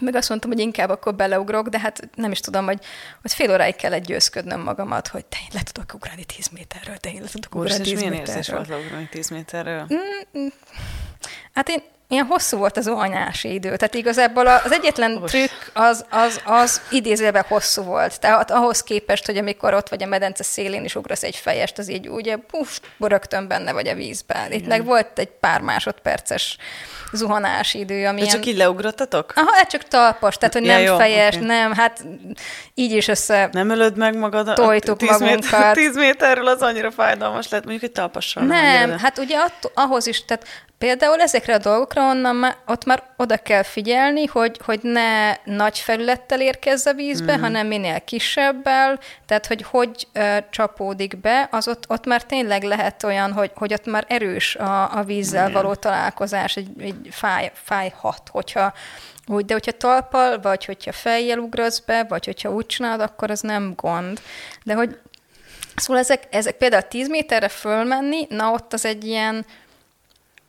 Meg 0.00 0.14
azt 0.14 0.28
mondtam, 0.28 0.50
hogy 0.50 0.60
inkább 0.60 0.90
akkor 0.90 1.14
beleugrok, 1.14 1.68
de 1.68 1.78
hát 1.78 2.08
nem 2.14 2.30
is 2.30 2.40
tudom, 2.40 2.64
hogy, 2.64 2.78
hogy 3.22 3.32
fél 3.32 3.52
óráig 3.52 3.76
kellett 3.76 4.04
győzködnöm 4.04 4.60
magamat, 4.60 5.08
hogy 5.08 5.24
te 5.24 5.36
én 5.40 5.50
le 5.52 5.62
tudok 5.62 5.94
ugrani 5.94 6.24
10 6.24 6.48
méterről, 6.48 6.96
te 6.96 7.12
én 7.12 7.20
le 7.20 7.28
tudok 7.28 7.54
ugrani 7.54 7.82
10 7.82 7.92
milyen 7.92 8.10
méterről. 8.10 8.36
érzés 8.36 8.54
volt 8.54 8.68
leugrani 8.68 9.08
10 9.08 9.28
méterről? 9.28 9.86
Mm, 9.92 10.40
mm, 10.40 10.46
hát 11.52 11.68
én 11.68 11.82
ilyen 12.12 12.26
hosszú 12.26 12.56
volt 12.56 12.76
az 12.76 12.88
ohanyási 12.88 13.52
idő. 13.52 13.76
Tehát 13.76 13.94
igazából 13.94 14.46
az 14.46 14.72
egyetlen 14.72 15.16
Os. 15.16 15.30
trükk 15.30 15.50
az, 15.72 16.04
az, 16.10 16.40
az 16.44 16.80
idézőben 16.90 17.44
hosszú 17.48 17.82
volt. 17.82 18.20
Tehát 18.20 18.50
ahhoz 18.50 18.82
képest, 18.82 19.26
hogy 19.26 19.36
amikor 19.36 19.74
ott 19.74 19.88
vagy 19.88 20.02
a 20.02 20.06
medence 20.06 20.42
szélén 20.42 20.84
is 20.84 20.94
ugrasz 20.94 21.22
egy 21.22 21.36
fejest, 21.36 21.78
az 21.78 21.90
így 21.90 22.08
ugye 22.08 22.36
puf, 22.36 22.80
rögtön 22.98 23.48
benne 23.48 23.72
vagy 23.72 23.88
a 23.88 23.94
vízben. 23.94 24.52
Itt 24.52 24.66
meg 24.66 24.84
volt 24.84 25.18
egy 25.18 25.30
pár 25.40 25.60
másodperces 25.60 26.56
zuhanási 27.12 27.78
idő. 27.78 28.06
Ami 28.06 28.20
De 28.20 28.26
csak 28.26 28.46
így 28.46 28.56
leugrottatok? 28.56 29.32
Aha, 29.34 29.50
hát 29.54 29.70
csak 29.70 29.82
talpas, 29.82 30.36
tehát 30.36 30.54
hogy 30.54 30.64
ja, 30.64 30.72
nem 30.72 30.82
jó, 30.82 30.96
fejes, 30.96 31.34
okay. 31.34 31.46
nem, 31.46 31.72
hát 31.72 32.04
így 32.74 32.92
is 32.92 33.08
össze 33.08 33.48
Nem 33.52 33.70
ölöd 33.70 33.96
meg 33.96 34.16
magad? 34.16 34.54
Tojtuk 34.54 34.96
tíz 34.96 35.08
magunkat. 35.08 35.42
Méter, 35.42 35.74
tíz 35.82 35.96
méterről 35.96 36.48
az 36.48 36.62
annyira 36.62 36.90
fájdalmas 36.90 37.48
lett, 37.48 37.62
mondjuk 37.62 37.84
egy 37.84 37.92
talpassal. 37.92 38.42
Nem, 38.42 38.88
nem 38.88 38.98
hát 38.98 39.18
ugye 39.18 39.36
att, 39.38 39.70
ahhoz 39.74 40.06
is, 40.06 40.24
tehát 40.24 40.46
Például 40.82 41.20
ezekre 41.20 41.54
a 41.54 41.58
dolgokra 41.58 42.02
onnan 42.02 42.36
már, 42.36 42.56
ott 42.66 42.84
már 42.84 43.02
oda 43.16 43.36
kell 43.36 43.62
figyelni, 43.62 44.26
hogy, 44.26 44.60
hogy 44.64 44.80
ne 44.82 45.36
nagy 45.44 45.78
felülettel 45.78 46.40
érkezz 46.40 46.86
a 46.86 46.92
vízbe, 46.92 47.36
mm. 47.36 47.40
hanem 47.40 47.66
minél 47.66 48.00
kisebbel, 48.00 48.98
tehát 49.26 49.46
hogy 49.46 49.62
hogy 49.62 50.06
uh, 50.14 50.36
csapódik 50.50 51.20
be, 51.20 51.48
az 51.50 51.68
ott, 51.68 51.84
ott 51.88 52.06
már 52.06 52.24
tényleg 52.24 52.62
lehet 52.62 53.02
olyan, 53.02 53.32
hogy, 53.32 53.50
hogy 53.54 53.72
ott 53.72 53.86
már 53.86 54.04
erős 54.08 54.56
a, 54.56 54.96
a 54.98 55.02
vízzel 55.02 55.48
Igen. 55.48 55.62
való 55.62 55.74
találkozás, 55.74 56.56
egy, 56.56 56.68
egy 56.78 57.08
fáj, 57.10 57.50
fájhat, 57.54 58.28
hogyha 58.30 58.72
úgy, 59.26 59.44
de 59.44 59.52
hogyha 59.52 59.72
talpal, 59.72 60.40
vagy 60.40 60.64
hogyha 60.64 60.92
fejjel 60.92 61.38
ugrasz 61.38 61.78
be, 61.78 62.04
vagy 62.08 62.24
hogyha 62.24 62.52
úgy 62.52 62.66
csinálod, 62.66 63.00
akkor 63.00 63.30
az 63.30 63.40
nem 63.40 63.72
gond. 63.76 64.20
De 64.64 64.74
hogy 64.74 64.98
Szóval 65.76 66.02
ezek, 66.02 66.26
ezek 66.30 66.56
például 66.56 66.82
10 66.82 67.08
méterre 67.08 67.48
fölmenni, 67.48 68.26
na 68.28 68.50
ott 68.50 68.72
az 68.72 68.84
egy 68.84 69.04
ilyen, 69.04 69.46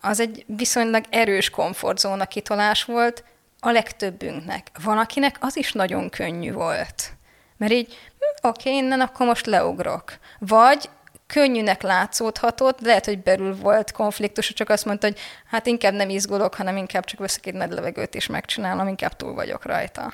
az 0.05 0.19
egy 0.19 0.43
viszonylag 0.47 1.03
erős 1.09 1.49
komfortzóna 1.49 2.25
kitolás 2.25 2.83
volt 2.83 3.23
a 3.59 3.71
legtöbbünknek. 3.71 4.71
Van, 4.83 4.97
akinek 4.97 5.37
az 5.39 5.57
is 5.57 5.71
nagyon 5.71 6.09
könnyű 6.09 6.51
volt. 6.51 7.11
Mert 7.57 7.71
így, 7.71 7.97
hm, 8.19 8.47
oké, 8.47 8.75
innen 8.75 9.01
akkor 9.01 9.25
most 9.25 9.45
leugrok. 9.45 10.17
Vagy 10.39 10.89
könnyűnek 11.27 11.81
látszódhatott, 11.81 12.79
lehet, 12.79 13.05
hogy 13.05 13.19
belül 13.19 13.55
volt 13.55 13.91
konfliktus, 13.91 14.53
csak 14.53 14.69
azt 14.69 14.85
mondta, 14.85 15.07
hogy 15.07 15.19
hát 15.45 15.67
inkább 15.67 15.93
nem 15.93 16.09
izgulok, 16.09 16.55
hanem 16.55 16.77
inkább 16.77 17.05
csak 17.05 17.19
veszek 17.19 17.45
egy 17.45 17.53
nagy 17.53 17.71
levegőt 17.71 18.15
és 18.15 18.27
megcsinálom, 18.27 18.87
inkább 18.87 19.15
túl 19.15 19.33
vagyok 19.33 19.65
rajta. 19.65 20.13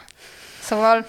Szóval, 0.62 1.06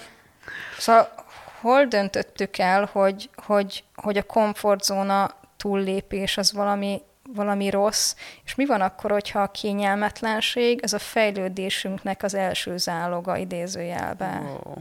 szóval 0.77 1.13
hol 1.59 1.85
döntöttük 1.85 2.57
el, 2.57 2.89
hogy, 2.91 3.29
hogy, 3.35 3.83
hogy 3.95 4.17
a 4.17 4.23
komfortzóna 4.23 5.31
túllépés 5.57 6.37
az 6.37 6.53
valami 6.53 7.01
valami 7.33 7.69
rossz, 7.69 8.15
és 8.45 8.55
mi 8.55 8.65
van 8.65 8.81
akkor, 8.81 9.11
hogyha 9.11 9.41
a 9.41 9.51
kényelmetlenség, 9.51 10.79
ez 10.83 10.93
a 10.93 10.99
fejlődésünknek 10.99 12.23
az 12.23 12.33
első 12.33 12.77
záloga 12.77 13.37
idézőjelbe. 13.37 14.41
Oh. 14.63 14.77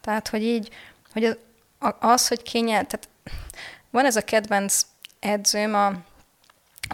Tehát, 0.00 0.28
hogy 0.28 0.42
így, 0.42 0.70
hogy 1.12 1.24
az, 1.24 1.36
az 1.98 2.28
hogy 2.28 2.42
kényel, 2.42 2.86
tehát 2.86 3.08
van 3.90 4.04
ez 4.04 4.16
a 4.16 4.24
kedvenc 4.24 4.82
edzőm, 5.20 5.74
a 5.74 5.92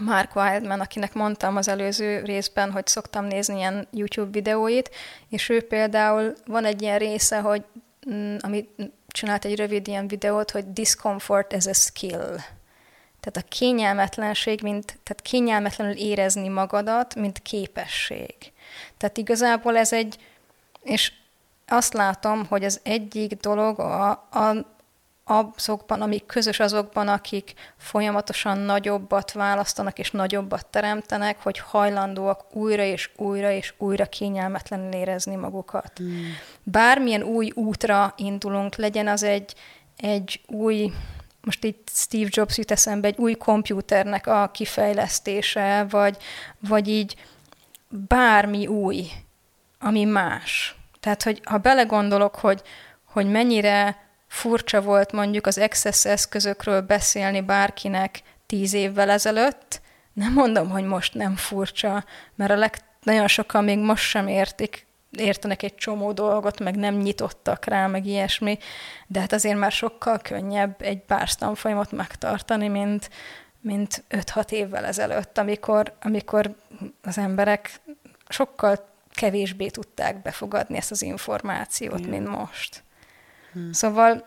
Mark 0.01 0.35
Wildman, 0.35 0.79
akinek 0.79 1.13
mondtam 1.13 1.55
az 1.55 1.67
előző 1.67 2.21
részben, 2.21 2.71
hogy 2.71 2.87
szoktam 2.87 3.25
nézni 3.25 3.57
ilyen 3.57 3.87
YouTube 3.91 4.31
videóit, 4.31 4.89
és 5.29 5.49
ő 5.49 5.61
például 5.61 6.33
van 6.45 6.65
egy 6.65 6.81
ilyen 6.81 6.97
része, 6.97 7.39
hogy 7.39 7.63
mm, 8.09 8.35
ami 8.39 8.69
csinált 9.07 9.45
egy 9.45 9.55
rövid 9.55 9.87
ilyen 9.87 10.07
videót, 10.07 10.51
hogy 10.51 10.73
discomfort 10.73 11.53
as 11.53 11.65
a 11.65 11.73
skill. 11.73 12.35
Tehát 13.23 13.49
a 13.49 13.55
kényelmetlenség, 13.55 14.61
mint, 14.61 14.85
tehát 14.85 15.21
kényelmetlenül 15.21 15.95
érezni 15.95 16.47
magadat, 16.47 17.15
mint 17.15 17.41
képesség. 17.41 18.35
Tehát 18.97 19.17
igazából 19.17 19.77
ez 19.77 19.93
egy, 19.93 20.17
és 20.81 21.11
azt 21.67 21.93
látom, 21.93 22.45
hogy 22.45 22.63
az 22.63 22.79
egyik 22.83 23.33
dolog 23.33 23.79
a, 23.79 24.09
a, 24.11 24.65
azokban, 25.23 26.01
amik 26.01 26.25
közös 26.25 26.59
azokban, 26.59 27.07
akik 27.07 27.53
folyamatosan 27.77 28.57
nagyobbat 28.57 29.31
választanak 29.31 29.99
és 29.99 30.11
nagyobbat 30.11 30.65
teremtenek, 30.65 31.43
hogy 31.43 31.59
hajlandóak 31.59 32.55
újra 32.55 32.83
és 32.83 33.09
újra 33.15 33.51
és 33.51 33.73
újra 33.77 34.05
kényelmetlenül 34.05 34.93
érezni 34.93 35.35
magukat. 35.35 36.01
Mm. 36.01 36.29
Bármilyen 36.63 37.23
új 37.23 37.51
útra 37.55 38.13
indulunk, 38.17 38.75
legyen 38.75 39.07
az 39.07 39.23
egy, 39.23 39.53
egy 39.97 40.41
új 40.47 40.91
most 41.43 41.63
itt 41.63 41.89
Steve 41.93 42.29
Jobs 42.31 42.57
jut 42.57 42.71
eszembe, 42.71 43.07
egy 43.07 43.17
új 43.17 43.33
kompjúternek 43.33 44.27
a 44.27 44.49
kifejlesztése, 44.53 45.85
vagy, 45.89 46.17
vagy 46.59 46.87
így 46.87 47.15
bármi 47.89 48.67
új, 48.67 49.05
ami 49.79 50.03
más. 50.03 50.75
Tehát, 50.99 51.23
hogy 51.23 51.41
ha 51.43 51.57
belegondolok, 51.57 52.35
hogy, 52.35 52.61
hogy 53.03 53.27
mennyire 53.27 53.97
furcsa 54.27 54.81
volt 54.81 55.11
mondjuk 55.11 55.47
az 55.47 55.57
Access 55.57 56.05
eszközökről 56.05 56.81
beszélni 56.81 57.41
bárkinek 57.41 58.21
tíz 58.45 58.73
évvel 58.73 59.09
ezelőtt, 59.09 59.81
nem 60.13 60.33
mondom, 60.33 60.69
hogy 60.69 60.83
most 60.83 61.13
nem 61.13 61.35
furcsa, 61.35 62.05
mert 62.35 62.51
a 62.51 62.55
leg, 62.55 62.77
nagyon 63.01 63.27
sokan 63.27 63.63
még 63.63 63.79
most 63.79 64.03
sem 64.03 64.27
értik, 64.27 64.85
értenek 65.17 65.63
egy 65.63 65.75
csomó 65.75 66.11
dolgot, 66.11 66.59
meg 66.59 66.75
nem 66.75 66.95
nyitottak 66.95 67.65
rá, 67.65 67.87
meg 67.87 68.05
ilyesmi, 68.05 68.57
de 69.07 69.19
hát 69.19 69.33
azért 69.33 69.57
már 69.57 69.71
sokkal 69.71 70.19
könnyebb 70.19 70.81
egy 70.81 70.99
pár 70.99 71.33
tanfolyamot 71.33 71.91
megtartani, 71.91 72.67
mint, 72.67 73.09
mint 73.61 74.03
5-6 74.09 74.51
évvel 74.51 74.85
ezelőtt, 74.85 75.37
amikor, 75.37 75.95
amikor 76.01 76.55
az 77.01 77.17
emberek 77.17 77.81
sokkal 78.27 78.91
kevésbé 79.13 79.67
tudták 79.67 80.21
befogadni 80.21 80.77
ezt 80.77 80.91
az 80.91 81.01
információt, 81.01 81.99
Igen. 81.99 82.09
mint 82.09 82.27
most. 82.27 82.83
Hmm. 83.53 83.71
Szóval, 83.71 84.25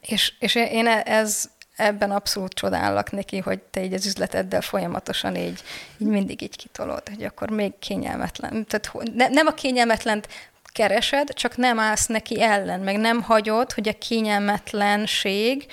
és, 0.00 0.32
és 0.38 0.54
én 0.54 0.86
e, 0.86 1.02
ez, 1.04 1.50
ebben 1.76 2.10
abszolút 2.10 2.52
csodálok 2.52 3.10
neki, 3.10 3.38
hogy 3.38 3.58
te 3.58 3.84
így 3.84 3.92
az 3.92 4.06
üzleteddel 4.06 4.60
folyamatosan 4.60 5.36
így, 5.36 5.62
így 5.98 6.08
mindig 6.08 6.42
így 6.42 6.56
kitolod, 6.56 7.08
hogy 7.08 7.24
akkor 7.24 7.50
még 7.50 7.78
kényelmetlen. 7.78 8.66
Tehát 8.66 9.14
ne, 9.14 9.28
nem 9.28 9.46
a 9.46 9.54
kényelmetlent 9.54 10.28
keresed, 10.72 11.34
csak 11.34 11.56
nem 11.56 11.78
állsz 11.78 12.06
neki 12.06 12.42
ellen, 12.42 12.80
meg 12.80 12.98
nem 12.98 13.22
hagyod, 13.22 13.72
hogy 13.72 13.88
a 13.88 13.98
kényelmetlenség 13.98 15.66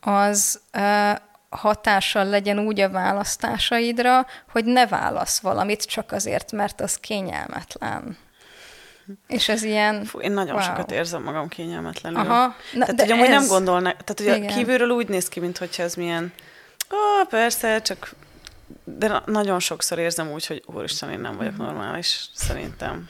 az 0.00 0.60
uh, 0.74 1.18
hatással 1.48 2.24
legyen 2.24 2.58
úgy 2.58 2.80
a 2.80 2.90
választásaidra, 2.90 4.26
hogy 4.50 4.64
ne 4.64 4.86
válasz 4.86 5.38
valamit 5.38 5.82
csak 5.82 6.12
azért, 6.12 6.52
mert 6.52 6.80
az 6.80 6.96
kényelmetlen. 6.96 8.16
És 9.26 9.48
ez 9.48 9.62
ilyen... 9.62 10.04
Fú, 10.04 10.20
én 10.20 10.32
nagyon 10.32 10.54
wow. 10.54 10.64
sokat 10.64 10.90
érzem 10.90 11.22
magam 11.22 11.48
kényelmetlenül. 11.48 12.18
Aha. 12.18 12.54
Na, 12.72 12.84
tehát, 12.84 13.00
hogy 13.00 13.10
amúgy 13.10 13.26
ez... 13.26 13.30
nem 13.30 13.46
gondolnak, 13.46 13.96
tehát 14.04 14.40
hogy 14.40 14.54
kívülről 14.54 14.88
úgy 14.88 15.08
néz 15.08 15.28
ki, 15.28 15.40
mintha 15.40 15.66
ez 15.76 15.94
milyen, 15.94 16.32
ó, 16.92 16.96
oh, 16.96 17.28
persze, 17.28 17.82
csak 17.82 18.14
de 18.84 19.22
nagyon 19.26 19.60
sokszor 19.60 19.98
érzem 19.98 20.30
úgy, 20.30 20.46
hogy 20.46 20.62
úristen, 20.66 21.10
én 21.10 21.20
nem 21.20 21.36
vagyok 21.36 21.52
mhm. 21.52 21.62
normális, 21.62 22.28
szerintem. 22.34 23.08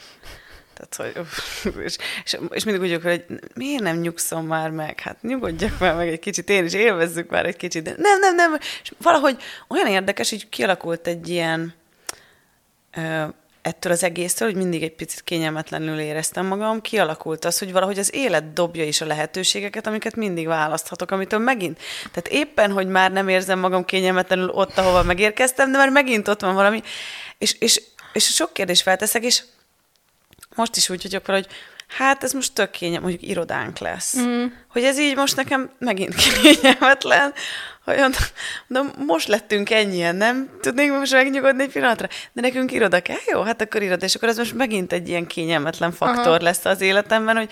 Tehát, 0.74 1.14
hogy, 1.14 1.26
és, 1.84 1.96
és, 2.24 2.38
és 2.50 2.64
mindig 2.64 2.82
úgy 2.82 3.02
hogy 3.02 3.24
miért 3.54 3.82
nem 3.82 3.96
nyugszom 3.96 4.46
már 4.46 4.70
meg? 4.70 5.00
Hát 5.00 5.22
nyugodjak 5.22 5.78
már 5.78 5.94
meg 5.94 6.08
egy 6.08 6.18
kicsit, 6.18 6.48
én 6.48 6.64
is 6.64 6.72
élvezzük 6.72 7.30
már 7.30 7.46
egy 7.46 7.56
kicsit. 7.56 7.82
De 7.82 7.94
nem, 7.96 8.20
nem, 8.20 8.34
nem. 8.34 8.56
És 8.82 8.92
valahogy 9.02 9.42
olyan 9.68 9.87
érdekes, 9.87 10.30
hogy 10.30 10.48
kialakult 10.48 11.06
egy 11.06 11.28
ilyen 11.28 11.74
ettől 13.62 13.92
az 13.92 14.03
egésztől, 14.03 14.49
hogy 14.49 14.57
mindig 14.57 14.83
egy 14.83 14.94
picit 14.94 15.23
kényelmetlenül 15.25 15.99
éreztem 15.99 16.47
magam, 16.47 16.81
kialakult 16.81 17.44
az, 17.44 17.59
hogy 17.59 17.73
valahogy 17.73 17.99
az 17.99 18.14
élet 18.14 18.53
dobja 18.53 18.85
is 18.85 19.01
a 19.01 19.07
lehetőségeket, 19.07 19.87
amiket 19.87 20.16
mindig 20.16 20.47
választhatok, 20.47 21.11
amitől 21.11 21.40
megint. 21.40 21.79
Tehát 22.12 22.29
éppen, 22.29 22.73
hogy 22.73 22.87
már 22.87 23.12
nem 23.12 23.29
érzem 23.29 23.59
magam 23.59 23.85
kényelmetlenül 23.85 24.49
ott, 24.49 24.79
ahova 24.79 25.03
megérkeztem, 25.03 25.73
de 25.73 25.79
már 25.79 25.90
megint 25.90 26.29
ott 26.29 26.40
van 26.40 26.55
valami. 26.55 26.83
És, 27.38 27.57
és, 27.59 27.83
és 28.12 28.25
sok 28.25 28.53
kérdés 28.53 28.83
felteszek, 28.83 29.25
és 29.25 29.42
most 30.55 30.77
is 30.77 30.88
úgy 30.88 31.03
vagyok 31.03 31.27
hogy 31.27 31.47
hát 31.88 32.25
ez 32.25 32.33
most 32.33 32.55
tök 32.55 32.71
kényelmes, 32.71 33.11
mondjuk 33.11 33.31
irodánk 33.31 33.79
lesz. 33.79 34.18
Mm. 34.18 34.44
Hogy 34.68 34.85
ez 34.85 34.99
így 34.99 35.16
most 35.16 35.37
nekem 35.37 35.71
megint 35.79 36.14
kényelmetlen, 36.42 37.33
hogy 37.94 38.16
de 38.66 38.81
most 39.07 39.29
lettünk 39.29 39.70
ennyien, 39.70 40.16
nem 40.16 40.48
tudnék 40.61 40.90
most 40.90 41.12
megnyugodni 41.12 41.62
egy 41.62 41.72
pillanatra? 41.72 42.09
De 42.33 42.40
nekünk 42.40 42.72
iroda 42.72 43.01
kell? 43.01 43.16
Jó, 43.33 43.42
hát 43.42 43.62
akkor 43.62 43.83
iroda, 43.83 44.05
és 44.05 44.14
akkor 44.14 44.29
ez 44.29 44.37
most 44.37 44.55
megint 44.55 44.92
egy 44.92 45.09
ilyen 45.09 45.27
kényelmetlen 45.27 45.92
faktor 45.92 46.27
Aha. 46.27 46.42
lesz 46.42 46.64
az 46.64 46.81
életemben, 46.81 47.37
hogy, 47.37 47.51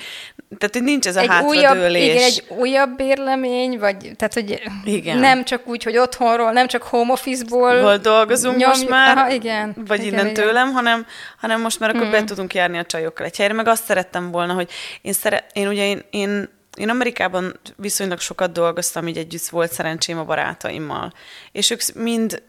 tehát, 0.59 0.75
hogy 0.75 0.83
nincs 0.83 1.07
ez 1.07 1.17
a 1.17 1.21
egy 1.21 1.29
hátradőlés. 1.29 1.73
Újabb, 1.73 1.95
igen, 1.95 2.23
egy 2.23 2.45
újabb 2.49 2.97
bérlemény, 2.97 3.79
vagy 3.79 3.97
tehát, 4.17 4.35
hogy 4.35 4.63
igen. 4.85 5.19
nem 5.19 5.45
csak 5.45 5.67
úgy, 5.67 5.83
hogy 5.83 5.99
otthonról, 5.99 6.53
nem 6.53 6.67
csak 6.67 6.83
home 6.83 7.13
office-ból 7.13 7.81
Hol 7.81 7.97
dolgozunk 7.97 8.57
nyom, 8.57 8.69
most 8.69 8.89
már, 8.89 9.17
aha, 9.17 9.31
igen, 9.31 9.77
vagy 9.87 10.01
igen, 10.01 10.13
innen 10.13 10.27
igen. 10.27 10.45
tőlem, 10.45 10.73
hanem, 10.73 11.07
hanem 11.41 11.61
most 11.61 11.81
már 11.81 11.91
akkor 11.91 12.03
hmm. 12.03 12.11
be 12.11 12.25
tudunk 12.25 12.55
járni 12.55 12.79
a 12.79 12.85
csajokkal 12.85 13.27
egy 13.27 13.37
helyre, 13.37 13.55
meg 13.55 13.69
azt 13.69 13.85
szerettem 13.85 14.31
volna, 14.31 14.53
hogy 14.53 14.71
én, 15.03 15.13
szere, 15.13 15.47
én 15.53 15.69
ugye 15.69 15.87
én, 15.87 16.03
én 16.11 16.55
én 16.77 16.89
Amerikában 16.89 17.61
viszonylag 17.77 18.21
sokat 18.21 18.53
dolgoztam, 18.53 19.09
így 19.09 19.17
együtt 19.17 19.47
volt 19.47 19.73
szerencsém 19.73 20.19
a 20.19 20.25
barátaimmal. 20.25 21.13
És 21.53 21.71
ők 21.71 21.81
mind 21.95 22.43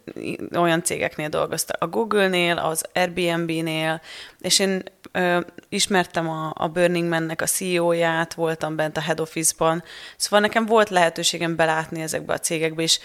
olyan 0.56 0.84
cégeknél 0.84 1.30
dolgoztak. 1.30 1.82
A 1.82 1.88
Google-nél, 1.88 2.58
az 2.58 2.84
Airbnb-nél, 2.94 4.02
és 4.40 4.60
én 4.60 4.84
ö, 5.12 5.40
ismertem 5.70 6.30
a, 6.30 6.52
a 6.56 6.68
Burning 6.68 7.10
Man-nek 7.10 7.42
a 7.42 7.46
CEO-ját, 7.46 8.34
voltam 8.34 8.76
bent 8.76 8.98
a 8.98 9.02
head 9.02 9.20
office-ban, 9.20 9.84
szóval 10.18 10.40
nekem 10.40 10.66
volt 10.66 10.90
lehetőségem 10.90 11.56
belátni 11.56 12.02
ezekbe 12.02 12.34
a 12.34 12.40
cégekbe, 12.40 12.82
és 12.82 13.00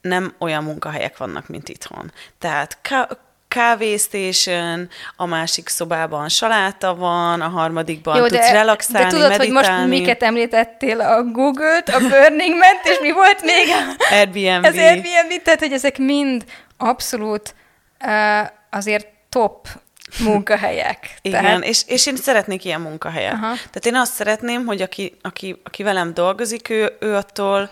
nem 0.00 0.34
olyan 0.38 0.64
munkahelyek 0.64 1.16
vannak, 1.16 1.48
mint 1.48 1.68
itthon. 1.68 2.12
Tehát 2.38 2.78
kávésztésön, 3.58 4.88
a 5.16 5.26
másik 5.26 5.68
szobában 5.68 6.28
saláta 6.28 6.94
van, 6.94 7.40
a 7.40 7.48
harmadikban 7.48 8.16
Jó, 8.16 8.26
tudsz 8.26 8.50
de, 8.50 8.52
relaxálni, 8.52 9.04
de 9.04 9.14
tudod, 9.14 9.28
meditálni. 9.28 9.52
hogy 9.52 9.64
most 9.64 9.88
miket 9.88 10.22
említettél? 10.22 11.00
A 11.00 11.22
Google-t, 11.22 11.88
a 11.88 11.98
Burning 11.98 12.54
Man-t, 12.56 12.84
és 12.84 12.98
mi 13.00 13.12
volt 13.12 13.42
még? 13.42 13.66
Airbnb. 14.10 14.64
Az 14.64 14.76
Airbnb, 14.76 15.42
tehát 15.44 15.58
hogy 15.58 15.72
ezek 15.72 15.98
mind 15.98 16.44
abszolút 16.76 17.54
uh, 18.04 18.48
azért 18.70 19.06
top 19.28 19.68
munkahelyek. 20.18 20.98
Igen, 21.22 21.42
Tehát... 21.42 21.64
és, 21.64 21.82
és 21.86 22.06
én 22.06 22.16
szeretnék 22.16 22.64
ilyen 22.64 22.80
munkahelyet. 22.80 23.32
Aha. 23.32 23.54
Tehát 23.54 23.86
én 23.86 23.94
azt 23.94 24.12
szeretném, 24.12 24.66
hogy 24.66 24.82
aki, 24.82 25.16
aki, 25.22 25.60
aki 25.64 25.82
velem 25.82 26.14
dolgozik, 26.14 26.68
ő, 26.68 26.96
ő 27.00 27.14
attól 27.14 27.70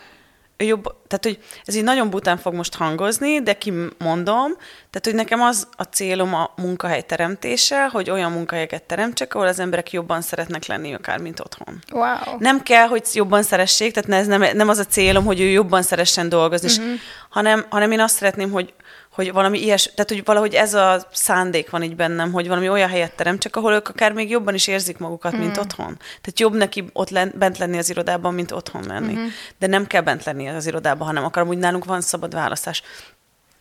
jobb, 0.59 0.83
tehát 0.83 1.25
hogy 1.25 1.39
ez 1.65 1.75
így 1.75 1.83
nagyon 1.83 2.11
bután 2.11 2.37
fog 2.37 2.55
most 2.55 2.75
hangozni, 2.75 3.43
de 3.43 3.53
kimondom, 3.53 4.53
tehát 4.91 5.03
hogy 5.03 5.15
nekem 5.15 5.41
az 5.41 5.69
a 5.77 5.83
célom 5.83 6.35
a 6.35 6.53
munkahely 6.57 7.03
teremtése, 7.03 7.89
hogy 7.89 8.11
olyan 8.11 8.33
munkahelyeket 8.33 8.83
teremtsek, 8.83 9.35
ahol 9.35 9.47
az 9.47 9.59
emberek 9.59 9.93
jobban 9.93 10.21
szeretnek 10.21 10.67
lenni 10.67 10.95
akár, 10.95 11.19
mint 11.19 11.41
otthon. 11.41 11.83
Wow. 11.93 12.37
Nem 12.39 12.63
kell, 12.63 12.87
hogy 12.87 13.03
jobban 13.13 13.43
szeressék, 13.43 13.93
tehát 13.93 14.21
ez 14.21 14.27
nem, 14.27 14.57
nem 14.57 14.69
az 14.69 14.79
a 14.79 14.85
célom, 14.85 15.25
hogy 15.25 15.41
ő 15.41 15.49
jobban 15.49 15.83
szeressen 15.83 16.29
dolgozni, 16.29 16.85
uh-huh. 16.85 16.99
hanem, 17.29 17.67
hanem 17.69 17.91
én 17.93 18.01
azt 18.01 18.17
szeretném, 18.17 18.51
hogy 18.51 18.75
hogy 19.17 19.33
valami 19.33 19.63
ilyes, 19.63 19.91
tehát 19.95 20.11
hogy 20.11 20.25
valahogy 20.25 20.55
ez 20.55 20.75
a 20.75 21.07
szándék 21.13 21.71
van 21.71 21.83
így 21.83 21.97
bennem, 21.97 22.33
hogy 22.33 22.49
valami 22.49 22.69
olyan 22.69 22.89
helyet 22.89 23.17
terem, 23.17 23.39
csak 23.39 23.57
ahol 23.57 23.73
ők 23.73 23.89
akár 23.89 24.13
még 24.13 24.31
jobban 24.31 24.55
is 24.55 24.67
érzik 24.67 24.99
magukat, 24.99 25.33
hmm. 25.33 25.41
mint 25.41 25.57
otthon. 25.57 25.97
Tehát 25.97 26.41
jobb 26.41 26.55
neki 26.55 26.85
ott 26.93 27.11
len, 27.11 27.33
bent 27.39 27.59
lenni 27.59 27.79
az 27.79 27.91
irodában, 27.91 28.35
mint 28.35 28.53
otthon 28.53 28.85
lenni. 28.87 29.13
Hmm. 29.13 29.29
De 29.59 29.67
nem 29.67 29.87
kell 29.87 30.03
bent 30.03 30.25
lenni 30.25 30.49
az 30.49 30.67
irodában, 30.67 31.07
hanem 31.07 31.25
akar, 31.25 31.49
úgy 31.49 31.59
nálunk 31.59 31.85
van 31.85 32.01
szabad 32.01 32.35
választás. 32.35 32.83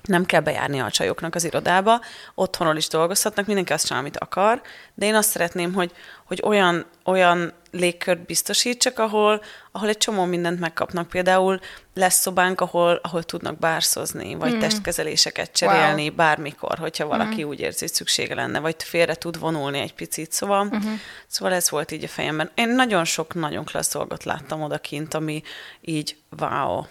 Nem 0.06 0.26
kell 0.26 0.41
bejárni 0.41 0.80
a 0.80 0.91
csajoknak 0.91 1.36
az 1.36 1.44
irodába, 1.44 2.02
otthonról 2.36 2.78
is 2.78 2.88
dolgozhatnak, 2.88 3.46
mindenki 3.46 3.74
azt 3.74 3.86
csinál, 3.86 4.02
amit 4.02 4.18
akar, 4.18 4.62
de 4.94 5.06
én 5.06 5.15
azt 5.15 5.30
szeretném, 5.30 5.74
hogy, 5.74 5.91
hogy 6.26 6.41
olyan, 6.44 6.86
olyan 7.06 7.54
légkört 7.72 8.26
biztosítsak, 8.26 9.00
ahol, 9.00 9.41
ahol 9.72 9.89
egy 9.89 9.98
csomó 9.98 10.26
mindent 10.26 10.60
megkapnak. 10.60 11.08
Például 11.08 11.60
lesz 11.94 12.20
szobánk, 12.20 12.62
ahol, 12.62 13.00
ahol 13.04 13.24
tudnak 13.24 13.60
bárszozni, 13.60 14.36
vagy 14.36 14.54
mm. 14.54 14.60
testkezeléseket 14.60 15.52
cserélni 15.52 16.08
wow. 16.08 16.15
bármikor, 16.15 16.78
hogyha 16.78 17.08
valaki 17.08 17.44
mm. 17.44 17.48
úgy 17.48 17.60
érzi, 17.60 17.80
hogy 17.80 17.94
szüksége 17.94 18.36
lenne, 18.36 18.60
vagy 18.60 18.76
félre 18.84 19.15
tud 19.15 19.39
vonulni 19.39 19.80
egy 19.80 19.94
picit. 19.94 20.32
Szóval, 20.32 20.63
mm-hmm. 20.63 20.94
szóval 21.28 21.54
ez 21.54 21.70
volt 21.70 21.91
így 21.91 22.04
a 22.04 22.08
fejemben. 22.08 22.52
Én 22.56 22.70
nagyon 22.70 23.06
sok, 23.06 23.34
nagyon 23.34 23.65
klassz 23.65 23.94
dolgot 23.94 24.24
láttam 24.24 24.62
odakint, 24.62 25.13
ami 25.13 25.41
így 25.82 26.18
wow, 26.39 26.84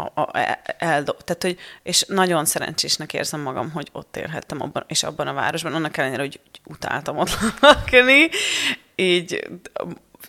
a, 0.00 0.20
a, 0.20 0.30
el, 0.78 1.04
tehát, 1.04 1.38
hogy, 1.40 1.58
és 1.82 2.04
nagyon 2.08 2.44
szerencsésnek 2.44 3.12
érzem 3.12 3.40
magam, 3.40 3.70
hogy 3.70 3.88
ott 3.92 4.16
élhettem 4.16 4.62
abban, 4.62 4.84
és 4.86 5.02
abban 5.02 5.26
a 5.26 5.32
városban, 5.32 5.74
annak 5.74 5.96
ellenére, 5.96 6.22
hogy 6.22 6.40
utáltam 6.64 7.18
ott 7.18 7.38
lakni, 7.60 8.28
így 8.94 9.48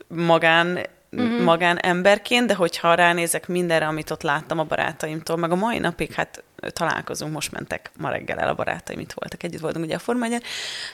magán 0.08 0.80
uh-huh. 1.12 1.44
magán 1.44 1.78
emberként, 1.78 2.48
de 2.48 2.56
hogyha 2.56 2.94
ránézek 2.94 3.48
mindenre, 3.48 3.88
amit 3.88 4.12
ott 4.12 4.22
láttam 4.22 4.60
a 4.60 4.64
barátaimtól, 4.64 5.38
meg 5.38 5.52
a 5.52 5.56
mai 5.56 5.80
napig, 5.80 6.14
hát 6.14 6.44
találkozunk, 6.70 7.34
most 7.34 7.52
mentek 7.52 7.92
ma 7.98 8.10
reggel 8.10 8.40
el 8.40 8.48
a 8.48 8.54
barátaim, 8.54 9.00
itt 9.00 9.12
voltak, 9.12 9.44
együtt 9.44 9.62
voltunk 9.62 9.86
ugye 9.86 9.96
a 9.96 10.00
formányen. 10.00 10.42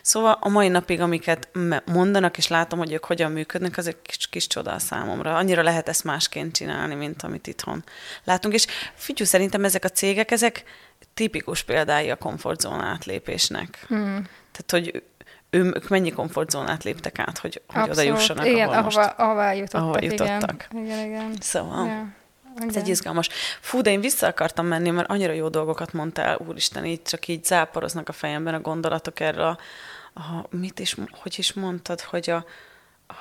Szóval 0.01 0.38
a 0.41 0.49
mai 0.49 0.67
napig, 0.67 1.01
amiket 1.01 1.49
mondanak, 1.86 2.38
és 2.38 2.47
látom, 2.47 2.80
hogy 2.80 2.91
ők 2.91 3.06
hogyan 3.06 3.32
működnek, 3.32 3.78
az 3.78 3.88
egy 3.88 4.01
kis, 4.01 4.28
kis 4.28 4.47
csoda 4.47 4.71
a 4.71 4.80
számomra. 4.80 5.36
Annyira 5.36 5.62
lehet 5.62 5.89
ezt 5.89 6.04
másként 6.04 6.56
csinálni, 6.56 6.95
mint 6.95 7.23
amit 7.23 7.47
itthon 7.47 7.84
látunk. 8.23 8.54
És 8.54 8.65
figyelj, 8.93 9.30
szerintem 9.30 9.63
ezek 9.63 9.84
a 9.84 9.89
cégek, 9.89 10.32
ezek 10.32 10.63
tipikus 11.13 11.63
példái 11.63 12.10
a 12.10 12.15
komfortzóna 12.15 12.84
átlépésnek. 12.84 13.86
Hmm. 13.88 14.28
Tehát, 14.51 14.71
hogy 14.71 15.04
ők 15.49 15.88
mennyi 15.88 16.12
komfortzónát 16.12 16.84
léptek 16.84 17.19
át, 17.19 17.38
hogy, 17.38 17.62
hogy 17.67 17.89
oda 17.89 18.01
jussanak, 18.01 18.45
igen, 18.45 18.67
ahova, 18.67 18.82
most, 18.82 18.97
ahová 18.97 19.54
jutottak. 19.54 19.82
Ahova 19.82 20.01
jutottak. 20.01 20.67
Igen, 20.71 20.86
igen, 20.86 21.06
igen. 21.06 21.36
Szóval... 21.39 21.88
Ja. 21.88 22.23
Igen. 22.55 22.69
Ez 22.69 22.75
egy 22.75 22.87
izgalmas. 22.87 23.29
Fú, 23.61 23.81
de 23.81 23.91
én 23.91 24.01
vissza 24.01 24.27
akartam 24.27 24.65
menni, 24.65 24.89
mert 24.89 25.09
annyira 25.09 25.33
jó 25.33 25.49
dolgokat 25.49 25.93
mondtál, 25.93 26.37
úristen, 26.47 26.85
így 26.85 27.01
csak 27.01 27.27
így 27.27 27.45
záporoznak 27.45 28.09
a 28.09 28.13
fejemben 28.13 28.53
a 28.53 28.59
gondolatok 28.59 29.19
erre 29.19 29.47
a, 29.47 29.57
a 30.13 30.45
mit 30.49 30.79
is, 30.79 30.95
hogy 31.11 31.33
is 31.37 31.53
mondtad, 31.53 32.01
hogy 32.01 32.29
a, 32.29 32.45
a 33.07 33.13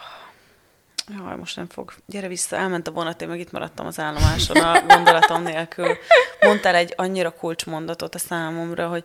Jaj, 1.09 1.37
most 1.37 1.57
nem 1.57 1.69
fog. 1.69 1.93
Gyere 2.07 2.29
vissza, 2.29 2.57
elment 2.57 2.89
a 2.89 2.91
vonat, 2.91 3.23
én 3.23 3.29
meg 3.29 3.41
itt 3.41 3.53
maradtam 3.53 3.87
az 3.87 3.99
állomáson 3.99 4.57
a 4.57 4.81
gondolatom 4.87 5.43
nélkül. 5.43 5.97
Mondtál 6.41 6.75
egy 6.75 6.93
annyira 6.97 7.31
kulcsmondatot 7.31 8.15
a 8.15 8.19
számomra, 8.19 8.89
hogy 8.89 9.05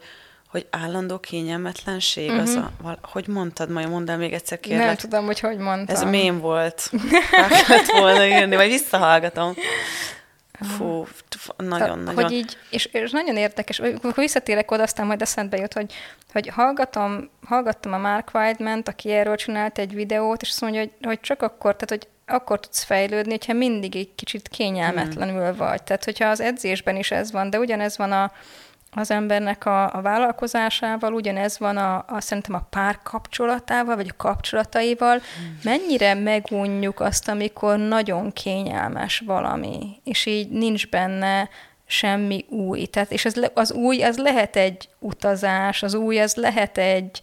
hogy 0.50 0.68
állandó 0.70 1.20
kényelmetlenség, 1.20 2.30
uh-huh. 2.30 2.42
az 2.42 2.56
a, 2.56 2.72
mhm. 2.82 2.92
hogy 3.02 3.28
mondtad, 3.28 3.70
majd 3.70 3.90
mondd 3.90 4.10
el 4.10 4.18
még 4.18 4.34
egyszer 4.34 4.60
kérlek. 4.60 4.86
Nem 4.86 4.96
tudom, 4.96 5.26
hogy 5.26 5.40
hogy 5.40 5.58
mondtam. 5.58 5.96
Ez 5.96 6.04
mém 6.04 6.40
volt. 6.40 6.92
Meg 7.68 7.86
volna 7.92 8.26
írni, 8.26 8.56
vagy 8.56 8.70
visszahallgatom. 8.70 9.56
Fú, 10.62 11.08
nagyon-nagyon. 11.58 12.24
Hogy 12.24 12.32
így, 12.32 12.58
és, 12.70 12.86
és 12.86 13.12
nagyon 13.12 13.38
érdekes, 13.38 13.80
amikor 13.80 14.14
visszatérek 14.16 14.72
oda, 14.72 14.84
aztán 14.84 15.06
majd 15.06 15.22
eszembe 15.22 15.58
jut, 15.58 15.74
hogy, 15.74 15.94
hogy 16.32 16.48
hallgatom, 16.48 17.30
hallgattam 17.46 17.94
a 17.94 17.98
Mark 17.98 18.30
Weidman-t, 18.34 18.88
aki 18.88 19.12
erről 19.12 19.36
csinált 19.36 19.78
egy 19.78 19.94
videót, 19.94 20.42
és 20.42 20.50
azt 20.50 20.62
mondja, 20.62 20.80
hogy, 20.80 20.92
hogy 21.02 21.20
csak 21.20 21.42
akkor, 21.42 21.76
tehát 21.76 21.90
hogy 21.90 22.08
akkor 22.26 22.60
tudsz 22.60 22.84
fejlődni, 22.84 23.32
hogyha 23.32 23.54
mindig 23.54 23.96
egy 23.96 24.16
kicsit 24.16 24.48
kényelmetlenül 24.48 25.46
hmm. 25.46 25.56
vagy. 25.58 25.84
Tehát, 25.84 26.04
hogyha 26.04 26.30
az 26.30 26.40
edzésben 26.40 26.96
is 26.96 27.12
ez 27.12 27.32
van, 27.32 27.50
de 27.50 27.60
ugyanez 27.60 27.98
van 27.98 28.12
a, 28.12 28.32
az 28.92 29.12
embernek 29.12 29.66
a, 29.66 29.94
a 29.94 30.02
vállalkozásával, 30.02 31.14
ugyanez 31.14 31.60
van 31.60 31.78
a, 31.78 32.06
a 32.08 32.22
szerintem 32.22 32.56
a 32.56 32.68
párkapcsolatával, 32.70 33.96
vagy 33.96 34.08
a 34.10 34.18
kapcsolataival, 34.18 35.18
hmm. 35.18 35.60
mennyire 35.64 36.14
megunjuk 36.14 37.00
azt, 37.00 37.28
amikor 37.28 37.78
nagyon 37.78 38.32
kényelmes 38.32 39.20
valami, 39.26 40.02
és 40.04 40.26
így 40.26 40.50
nincs 40.50 40.90
benne 40.90 41.50
semmi 41.86 42.46
új. 42.50 42.86
Tehát, 42.86 43.12
és 43.12 43.26
az, 43.26 43.52
az 43.54 43.72
új, 43.72 44.04
az 44.04 44.18
lehet 44.18 44.56
egy 44.56 44.90
utazás, 45.00 45.84
az 45.84 45.94
új, 45.94 46.20
az 46.20 46.36
lehet 46.36 46.78
egy, 46.78 47.22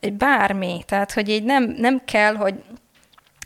egy 0.00 0.12
bármi. 0.12 0.82
Tehát, 0.86 1.12
hogy 1.12 1.28
így 1.28 1.44
nem, 1.44 1.74
nem 1.78 2.02
kell, 2.04 2.34
hogy 2.34 2.54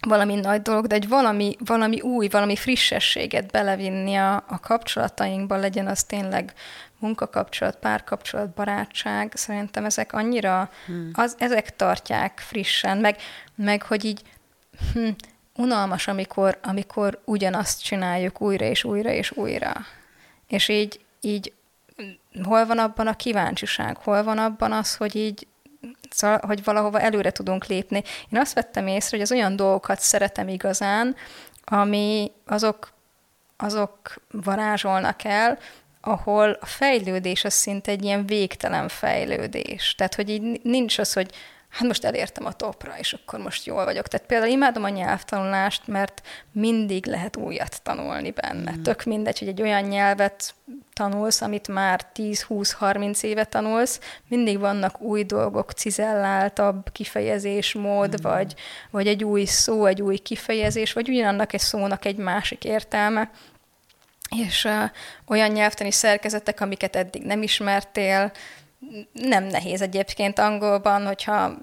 valami 0.07 0.35
nagy 0.35 0.62
dolog, 0.62 0.87
de 0.87 0.94
egy 0.94 1.09
valami, 1.09 1.57
valami 1.64 2.01
új, 2.01 2.29
valami 2.29 2.57
frissességet 2.57 3.51
belevinni 3.51 4.14
a, 4.14 4.35
a 4.35 4.61
kapcsolatainkba, 4.61 5.57
legyen 5.57 5.87
az 5.87 6.05
tényleg 6.05 6.53
munkakapcsolat, 6.98 7.76
párkapcsolat, 7.76 8.50
barátság, 8.50 9.32
szerintem 9.35 9.85
ezek 9.85 10.12
annyira, 10.12 10.70
hmm. 10.87 11.11
az, 11.12 11.37
ezek 11.38 11.76
tartják 11.76 12.38
frissen, 12.38 12.98
meg, 12.98 13.16
meg 13.54 13.82
hogy 13.82 14.04
így 14.04 14.22
hm, 14.92 15.09
unalmas, 15.56 16.09
amikor, 16.09 16.59
amikor 16.62 17.20
ugyanazt 17.24 17.82
csináljuk 17.82 18.40
újra 18.40 18.64
és 18.64 18.85
újra 18.85 19.11
és 19.11 19.30
újra. 19.30 19.72
És 20.46 20.68
így, 20.68 21.00
így 21.20 21.52
hol 22.42 22.66
van 22.66 22.78
abban 22.78 23.06
a 23.06 23.16
kíváncsiság, 23.16 23.96
hol 23.96 24.22
van 24.22 24.38
abban 24.38 24.72
az, 24.72 24.96
hogy 24.96 25.16
így 25.16 25.46
szóval, 26.11 26.40
hogy 26.46 26.64
valahova 26.64 27.00
előre 27.00 27.30
tudunk 27.30 27.66
lépni. 27.66 28.02
Én 28.30 28.40
azt 28.40 28.54
vettem 28.54 28.87
észre, 28.87 29.16
hogy 29.16 29.20
az 29.20 29.32
olyan 29.32 29.56
dolgokat 29.56 30.00
szeretem 30.00 30.48
igazán, 30.48 31.16
ami 31.64 32.32
azok, 32.46 32.92
azok 33.56 34.14
varázsolnak 34.30 35.24
el, 35.24 35.59
ahol 36.07 36.59
a 36.61 36.66
fejlődés 36.66 37.45
az 37.45 37.53
szinte 37.53 37.90
egy 37.90 38.05
ilyen 38.05 38.27
végtelen 38.27 38.88
fejlődés. 38.88 39.95
Tehát, 39.95 40.14
hogy 40.14 40.31
így 40.31 40.61
nincs 40.62 40.99
az, 40.99 41.12
hogy 41.12 41.31
hát 41.69 41.87
most 41.87 42.05
elértem 42.05 42.47
a 42.47 42.53
topra, 42.53 42.95
és 42.99 43.12
akkor 43.12 43.38
most 43.38 43.66
jól 43.66 43.85
vagyok. 43.85 44.09
Tehát 44.09 44.27
például 44.27 44.51
imádom 44.51 44.85
a 44.85 44.88
nyelvtanulást, 44.88 45.87
mert 45.87 46.23
mindig 46.53 47.07
lehet 47.07 47.37
újat 47.37 47.83
tanulni 47.83 48.31
benne. 48.31 48.73
Mm. 48.73 48.83
Tök 48.83 49.05
mindegy, 49.05 49.38
hogy 49.38 49.49
egy 49.49 49.62
olyan 49.62 49.83
nyelvet 49.83 50.55
tanulsz, 50.92 51.40
amit 51.40 51.69
már 51.69 52.01
10-20-30 52.14 53.23
éve 53.23 53.45
tanulsz, 53.45 54.01
mindig 54.29 54.59
vannak 54.59 55.01
új 55.01 55.25
dolgok, 55.25 55.73
cizelláltabb 55.73 56.92
kifejezésmód, 56.92 58.11
mm. 58.11 58.23
vagy, 58.23 58.55
vagy 58.90 59.07
egy 59.07 59.25
új 59.25 59.45
szó, 59.45 59.85
egy 59.85 60.03
új 60.03 60.16
kifejezés, 60.16 60.92
vagy 60.92 61.09
ugyanannak 61.09 61.53
egy 61.53 61.61
szónak 61.61 62.05
egy 62.05 62.16
másik 62.16 62.64
értelme. 62.64 63.31
És 64.36 64.64
uh, 64.64 64.90
olyan 65.26 65.50
nyelvtani 65.50 65.90
szerkezetek, 65.90 66.60
amiket 66.60 66.96
eddig 66.96 67.22
nem 67.22 67.42
ismertél, 67.42 68.32
nem 69.12 69.44
nehéz 69.44 69.80
egyébként 69.80 70.38
angolban, 70.38 71.06
hogyha 71.06 71.56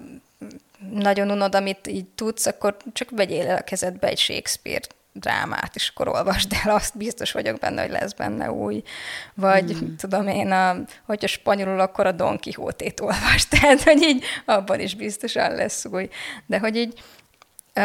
nagyon 0.90 1.30
unod, 1.30 1.54
amit 1.54 1.86
így 1.86 2.06
tudsz, 2.14 2.46
akkor 2.46 2.76
csak 2.92 3.10
vegyél 3.10 3.48
el 3.48 3.56
a 3.56 3.64
kezedbe 3.64 4.08
egy 4.08 4.18
Shakespeare 4.18 4.86
drámát, 5.12 5.74
és 5.74 5.88
akkor 5.88 6.08
olvasd 6.08 6.52
el, 6.64 6.74
azt 6.74 6.96
biztos 6.96 7.32
vagyok 7.32 7.58
benne, 7.58 7.82
hogy 7.82 7.90
lesz 7.90 8.12
benne 8.12 8.50
új. 8.50 8.82
Vagy 9.34 9.76
mm. 9.76 9.94
tudom 9.96 10.28
én, 10.28 10.50
a, 10.50 10.76
hogyha 11.06 11.26
spanyolul, 11.26 11.80
akkor 11.80 12.06
a 12.06 12.12
Don 12.12 12.38
Quixote-t 12.38 13.00
olvasd, 13.00 13.48
tehát 13.60 13.82
hogy 13.82 14.02
így 14.02 14.24
abban 14.44 14.80
is 14.80 14.94
biztosan 14.94 15.54
lesz 15.54 15.84
új. 15.84 16.08
De 16.46 16.58
hogy 16.58 16.76
így 16.76 17.02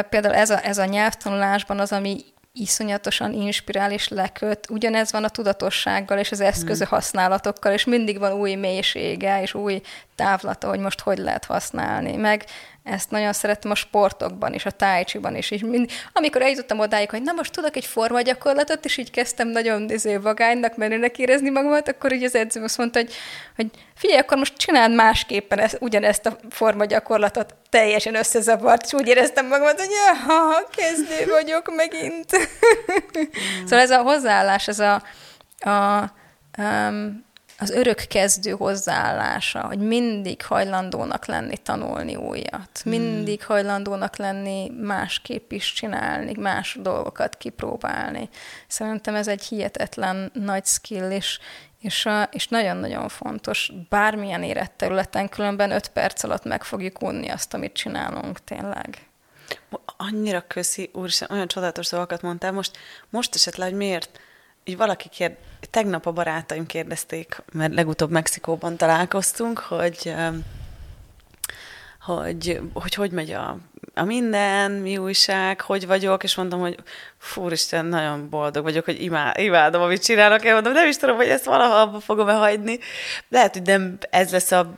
például 0.09 0.35
ez 0.35 0.49
a, 0.49 0.65
ez 0.65 0.77
a 0.77 0.85
nyelvtanulásban 0.85 1.79
az, 1.79 1.91
ami 1.91 2.23
iszonyatosan 2.53 3.33
inspirál 3.33 3.91
és 3.91 4.07
leköt. 4.07 4.69
Ugyanez 4.69 5.12
van 5.12 5.23
a 5.23 5.29
tudatossággal 5.29 6.17
és 6.17 6.31
az 6.31 6.39
eszközö 6.39 6.85
hmm. 6.85 6.97
használatokkal, 6.97 7.73
és 7.73 7.85
mindig 7.85 8.19
van 8.19 8.31
új 8.31 8.55
mélysége 8.55 9.41
és 9.41 9.53
új 9.53 9.81
távlata, 10.15 10.67
hogy 10.67 10.79
most 10.79 10.99
hogy 10.99 11.17
lehet 11.17 11.45
használni. 11.45 12.15
Meg 12.15 12.45
ezt 12.89 13.12
nagyon 13.12 13.34
szerettem 13.34 13.71
a 13.71 13.75
sportokban 13.75 14.54
is, 14.54 14.65
a 14.65 14.71
tájcsiban 14.71 15.36
is. 15.36 15.52
És 15.52 15.62
mind, 15.62 15.91
amikor 16.13 16.41
eljutottam 16.41 16.80
odáig, 16.80 17.10
hogy 17.10 17.21
na 17.21 17.32
most 17.32 17.52
tudok 17.52 17.75
egy 17.75 17.86
formagyakorlatot, 17.86 18.86
és 18.86 18.97
így 18.97 19.12
kezdtem 19.12 19.47
nagyon 19.47 19.89
izé, 19.89 20.15
vagánynak 20.15 20.78
menőnek 20.78 21.17
érezni 21.17 21.49
magamat, 21.49 21.88
akkor 21.88 22.13
így 22.13 22.23
az 22.23 22.36
edzőm 22.36 22.63
azt 22.63 22.78
mondta, 22.78 22.99
hogy, 22.99 23.13
hogy 23.56 23.67
figyelj, 23.95 24.19
akkor 24.19 24.38
most 24.38 24.58
csináld 24.58 24.93
másképpen 24.93 25.60
ezt, 25.60 25.78
ugyanezt 25.80 26.25
a 26.25 26.38
formagyakorlatot, 26.49 27.56
teljesen 27.69 28.15
összezavart, 28.15 28.86
és 28.86 28.93
úgy 28.93 29.08
éreztem 29.08 29.47
magamat, 29.47 29.80
hogy 29.80 29.89
ha 30.25 30.69
kezdő 30.75 31.32
vagyok 31.32 31.75
megint. 31.75 32.38
Mm. 32.38 33.23
szóval 33.67 33.80
ez 33.80 33.91
a 33.91 34.02
hozzáállás, 34.02 34.67
ez 34.67 34.80
a, 34.80 35.04
a 35.60 36.04
um, 36.58 37.28
az 37.60 37.69
örök 37.69 37.98
kezdő 37.98 38.52
hozzáállása, 38.52 39.65
hogy 39.65 39.80
mindig 39.80 40.45
hajlandónak 40.45 41.26
lenni 41.26 41.58
tanulni 41.58 42.15
újat, 42.15 42.82
hmm. 42.84 42.91
mindig 42.91 43.45
hajlandónak 43.45 44.15
lenni 44.15 44.72
másképp 44.82 45.52
is 45.52 45.74
csinálni, 45.74 46.34
más 46.39 46.78
dolgokat 46.82 47.38
kipróbálni. 47.38 48.30
Szerintem 48.67 49.15
ez 49.15 49.28
egy 49.28 49.43
hihetetlen 49.43 50.32
nagy 50.34 50.65
skill, 50.65 51.12
és, 51.12 51.39
és, 51.80 52.10
és 52.32 52.48
nagyon-nagyon 52.48 53.08
fontos. 53.08 53.72
Bármilyen 53.89 54.43
érett 54.43 54.74
területen, 54.78 55.30
különben 55.30 55.72
öt 55.72 55.88
perc 55.88 56.24
alatt 56.24 56.43
meg 56.43 56.63
fogjuk 56.63 57.02
unni 57.02 57.30
azt, 57.30 57.54
amit 57.54 57.74
csinálunk 57.74 58.43
tényleg. 58.43 59.08
Annyira 59.98 60.43
köszi, 60.48 60.89
úristen, 60.93 61.28
olyan 61.32 61.48
csodálatos 61.48 61.89
dolgokat 61.89 62.22
mondtál. 62.22 62.52
Most, 62.52 62.78
most 63.10 63.36
esetleg, 63.36 63.69
hogy 63.69 63.78
miért 63.78 64.19
így 64.69 64.77
valaki 64.77 65.10
kérd, 65.10 65.36
tegnap 65.69 66.05
a 66.05 66.12
barátaim 66.12 66.65
kérdezték, 66.65 67.41
mert 67.51 67.73
legutóbb 67.73 68.12
Mexikóban 68.12 68.77
találkoztunk, 68.77 69.60
hogy 69.60 70.13
hogy 72.15 72.62
hogy, 72.74 72.93
hogy 72.93 73.12
megy 73.12 73.32
a, 73.32 73.58
a 73.93 74.04
minden, 74.04 74.72
mi 74.72 74.98
újság, 74.98 75.62
hogy 75.62 75.88
vagyok, 75.88 76.24
és 76.24 76.36
mondom, 76.36 76.60
hogy 76.60 76.78
fú, 77.17 77.50
Isten, 77.50 77.86
nagyon 77.86 78.30
boldog 78.30 78.63
vagyok, 78.63 78.86
hogy 78.86 79.02
imád, 79.02 79.39
imádom, 79.39 79.82
amit 79.82 80.04
csinálok, 80.04 80.43
én 80.43 80.54
mondom, 80.54 80.74
nem 80.74 80.88
is 80.88 80.98
tudom, 80.98 81.15
hogy 81.15 81.28
ezt 81.28 81.45
valaha 81.45 81.82
abba 81.82 82.00
fogom-e 82.00 82.34
hagyni. 82.34 82.80
Lehet, 83.30 83.54
hogy 83.54 83.65
nem 83.65 83.98
ez 84.10 84.32
lesz 84.32 84.52
a 84.52 84.74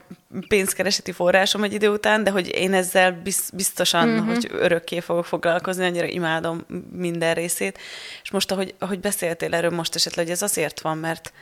pénzkereseti 0.48 1.12
forrásom 1.12 1.62
egy 1.62 1.72
idő 1.72 1.88
után, 1.88 2.24
de 2.24 2.30
hogy 2.30 2.54
én 2.54 2.74
ezzel 2.74 3.22
biztosan, 3.52 4.08
mm-hmm. 4.08 4.26
hogy 4.26 4.48
örökké 4.50 5.00
fogok 5.00 5.24
foglalkozni, 5.24 5.84
annyira 5.84 6.06
imádom 6.06 6.66
minden 6.92 7.34
részét. 7.34 7.78
És 8.22 8.30
most, 8.30 8.50
ahogy, 8.50 8.74
ahogy 8.78 9.00
beszéltél 9.00 9.54
erről 9.54 9.70
most 9.70 9.94
esetleg, 9.94 10.24
hogy 10.24 10.34
ez 10.34 10.42
azért 10.42 10.80
van, 10.80 10.98
mert 10.98 11.32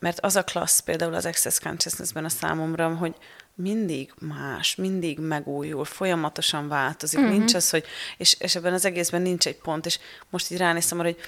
mert 0.00 0.20
az 0.20 0.36
a 0.36 0.44
klassz 0.44 0.80
például 0.80 1.14
az 1.14 1.26
Access 1.26 1.58
Consciousness-ben 1.58 2.24
a 2.24 2.28
számomra, 2.28 2.94
hogy, 2.94 3.14
mindig 3.62 4.12
más, 4.20 4.74
mindig 4.74 5.18
megújul, 5.18 5.84
folyamatosan 5.84 6.68
változik. 6.68 7.18
Uh-huh. 7.18 7.36
Nincs 7.36 7.54
az, 7.54 7.70
hogy, 7.70 7.84
és, 8.16 8.36
és 8.40 8.54
ebben 8.54 8.72
az 8.72 8.84
egészben 8.84 9.22
nincs 9.22 9.46
egy 9.46 9.56
pont, 9.56 9.86
és 9.86 9.98
most 10.30 10.50
így 10.50 10.58
ránéztem 10.58 10.98
arra, 10.98 11.08
hogy 11.08 11.20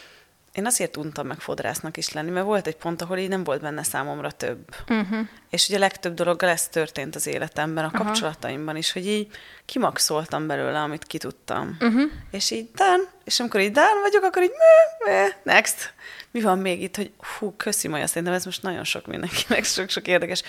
én 0.53 0.67
azért 0.67 0.97
untam 0.97 1.27
meg 1.27 1.41
fodrásznak 1.41 1.97
is 1.97 2.13
lenni, 2.13 2.31
mert 2.31 2.47
volt 2.47 2.67
egy 2.67 2.77
pont, 2.77 3.03
ahol 3.03 3.19
így 3.19 3.29
nem 3.29 3.45
volt 3.45 3.61
benne 3.61 3.83
számomra 3.83 4.31
több. 4.31 4.75
Uh-huh. 4.89 5.19
És 5.51 5.69
ugye 5.69 5.77
a 5.77 5.81
legtöbb 5.81 6.15
dologgal 6.15 6.49
ez 6.49 6.69
történt 6.69 7.15
az 7.15 7.27
életemben, 7.27 7.85
a 7.85 7.87
uh-huh. 7.87 8.07
kapcsolataimban 8.07 8.77
is, 8.77 8.93
hogy 8.93 9.07
így 9.07 9.29
kimaxoltam 9.65 10.47
belőle, 10.47 10.81
amit 10.81 11.05
ki 11.05 11.19
tudtam. 11.19 11.77
Uh-huh. 11.81 12.11
És 12.31 12.51
így 12.51 12.71
dán, 12.75 13.01
és 13.25 13.41
amikor 13.41 13.61
így 13.61 13.73
dán 13.73 14.01
vagyok, 14.01 14.23
akkor 14.23 14.43
így 14.43 14.53
meh, 14.59 15.15
meh, 15.15 15.33
next. 15.43 15.95
Mi 16.31 16.41
van 16.41 16.59
még 16.59 16.83
itt, 16.83 16.97
hogy 16.97 17.13
hú, 17.39 17.55
köszi 17.57 17.89
Maja, 17.89 18.07
szerintem 18.07 18.33
ez 18.33 18.45
most 18.45 18.63
nagyon 18.63 18.85
sok 18.85 19.07
mindenkinek, 19.07 19.65
sok-sok 19.75 20.07
érdekes 20.07 20.43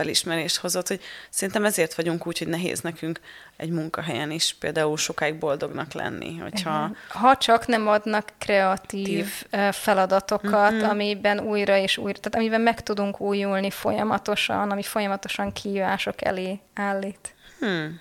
felismerést 0.00 0.56
hozott, 0.56 0.88
hogy 0.88 1.00
szerintem 1.30 1.64
ezért 1.64 1.94
vagyunk 1.94 2.26
úgy, 2.26 2.38
hogy 2.38 2.48
nehéz 2.48 2.80
nekünk 2.80 3.20
egy 3.56 3.70
munkahelyen 3.70 4.30
is 4.30 4.56
például 4.58 4.96
sokáig 4.96 5.38
boldognak 5.38 5.92
lenni. 5.92 6.38
Hogyha... 6.38 6.90
Ha 7.08 7.36
csak 7.36 7.66
nem 7.66 7.88
adnak 7.88 8.32
kreatív 8.38 9.44
Tív. 9.50 9.72
feladatokat, 9.72 10.72
uh-huh. 10.72 10.90
amiben 10.90 11.40
újra 11.40 11.76
és 11.76 11.96
újra, 11.96 12.18
tehát 12.18 12.34
amiben 12.34 12.60
meg 12.60 12.82
tudunk 12.82 13.20
újulni 13.20 13.70
folyamatosan, 13.70 14.70
ami 14.70 14.82
folyamatosan 14.82 15.52
kihívások 15.52 16.24
elé 16.24 16.60
állít. 16.74 17.34
Hmm. 17.58 18.00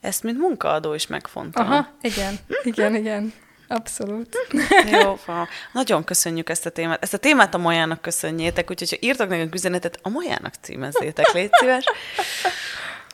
Ezt, 0.00 0.22
mint 0.22 0.38
munkaadó 0.38 0.94
is 0.94 1.06
megfontolom. 1.06 1.70
Aha, 1.70 1.88
igen, 2.00 2.38
igen, 2.72 2.94
igen. 2.94 3.32
Abszolút. 3.68 4.36
Jó, 5.02 5.14
fa. 5.14 5.48
Nagyon 5.72 6.04
köszönjük 6.04 6.48
ezt 6.48 6.66
a 6.66 6.70
témát. 6.70 7.02
Ezt 7.02 7.14
a 7.14 7.18
témát 7.18 7.54
a 7.54 7.58
Majának 7.58 8.02
köszönjétek, 8.02 8.70
úgyhogy 8.70 8.90
ha 8.90 8.96
írtak 9.00 9.28
nekünk 9.28 9.54
üzenetet, 9.54 9.98
a 10.02 10.08
Majának 10.08 10.54
címezzétek, 10.60 11.32
légy 11.32 11.50
szíves. 11.52 11.84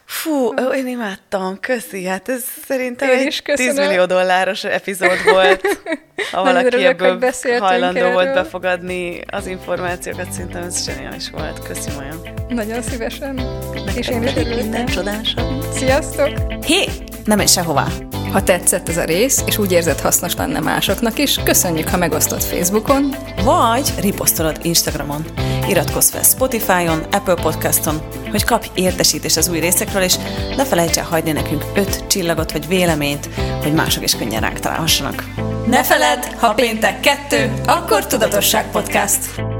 Fú, 0.04 0.54
én 0.74 0.86
imádtam, 0.86 1.60
köszi, 1.60 2.04
hát 2.04 2.28
ez 2.28 2.44
szerintem 2.66 3.08
én 3.08 3.26
egy 3.26 3.42
10 3.54 3.76
millió 3.76 4.04
dolláros 4.04 4.64
epizód 4.64 5.24
volt. 5.24 5.62
Ha 6.32 6.42
valaki 6.42 6.66
örülök, 6.66 7.02
ebből 7.02 7.30
hajlandó 7.58 8.00
erről. 8.00 8.12
volt 8.12 8.34
befogadni 8.34 9.20
az 9.26 9.46
információkat, 9.46 10.32
szerintem 10.32 10.62
ez 10.62 10.84
zseniális 10.84 11.30
volt. 11.30 11.58
Köszi, 11.66 11.90
Maja. 11.96 12.14
Nagyon 12.48 12.82
szívesen. 12.82 13.34
Neked 13.74 13.96
És 13.96 14.08
én 14.08 14.22
is 14.22 14.34
örülök. 14.34 14.56
Minden 14.56 14.86
csodásabb. 14.86 15.62
Sziasztok! 15.72 16.28
Hé, 16.66 16.88
nem 17.24 17.36
menj 17.36 17.48
sehová! 17.48 17.86
Ha 18.32 18.42
tetszett 18.42 18.88
ez 18.88 18.96
a 18.96 19.04
rész, 19.04 19.42
és 19.46 19.58
úgy 19.58 19.72
érzed 19.72 20.00
hasznos 20.00 20.34
lenne 20.36 20.60
másoknak 20.60 21.18
is, 21.18 21.40
köszönjük, 21.44 21.88
ha 21.88 21.96
megosztod 21.96 22.42
Facebookon, 22.42 23.14
vagy 23.44 23.92
riposztolod 24.00 24.58
Instagramon. 24.62 25.24
Iratkozz 25.68 26.10
fel 26.10 26.22
Spotify-on, 26.22 27.02
Apple 27.10 27.34
Podcaston, 27.34 28.00
hogy 28.30 28.44
kapj 28.44 28.68
értesítést 28.74 29.36
az 29.36 29.48
új 29.48 29.60
részekről, 29.60 30.02
és 30.02 30.14
ne 30.56 30.64
felejts 30.64 30.96
el 30.96 31.04
hagyni 31.04 31.32
nekünk 31.32 31.64
öt 31.74 32.06
csillagot 32.06 32.52
vagy 32.52 32.68
véleményt, 32.68 33.28
hogy 33.62 33.74
mások 33.74 34.02
is 34.02 34.16
könnyen 34.16 34.40
ránk 34.40 34.58
találhassanak. 34.58 35.24
Ne 35.66 35.84
feledd, 35.84 36.22
ha 36.36 36.54
péntek 36.54 37.00
kettő, 37.00 37.52
akkor 37.66 38.06
Tudatosság 38.06 38.70
Podcast. 38.70 39.59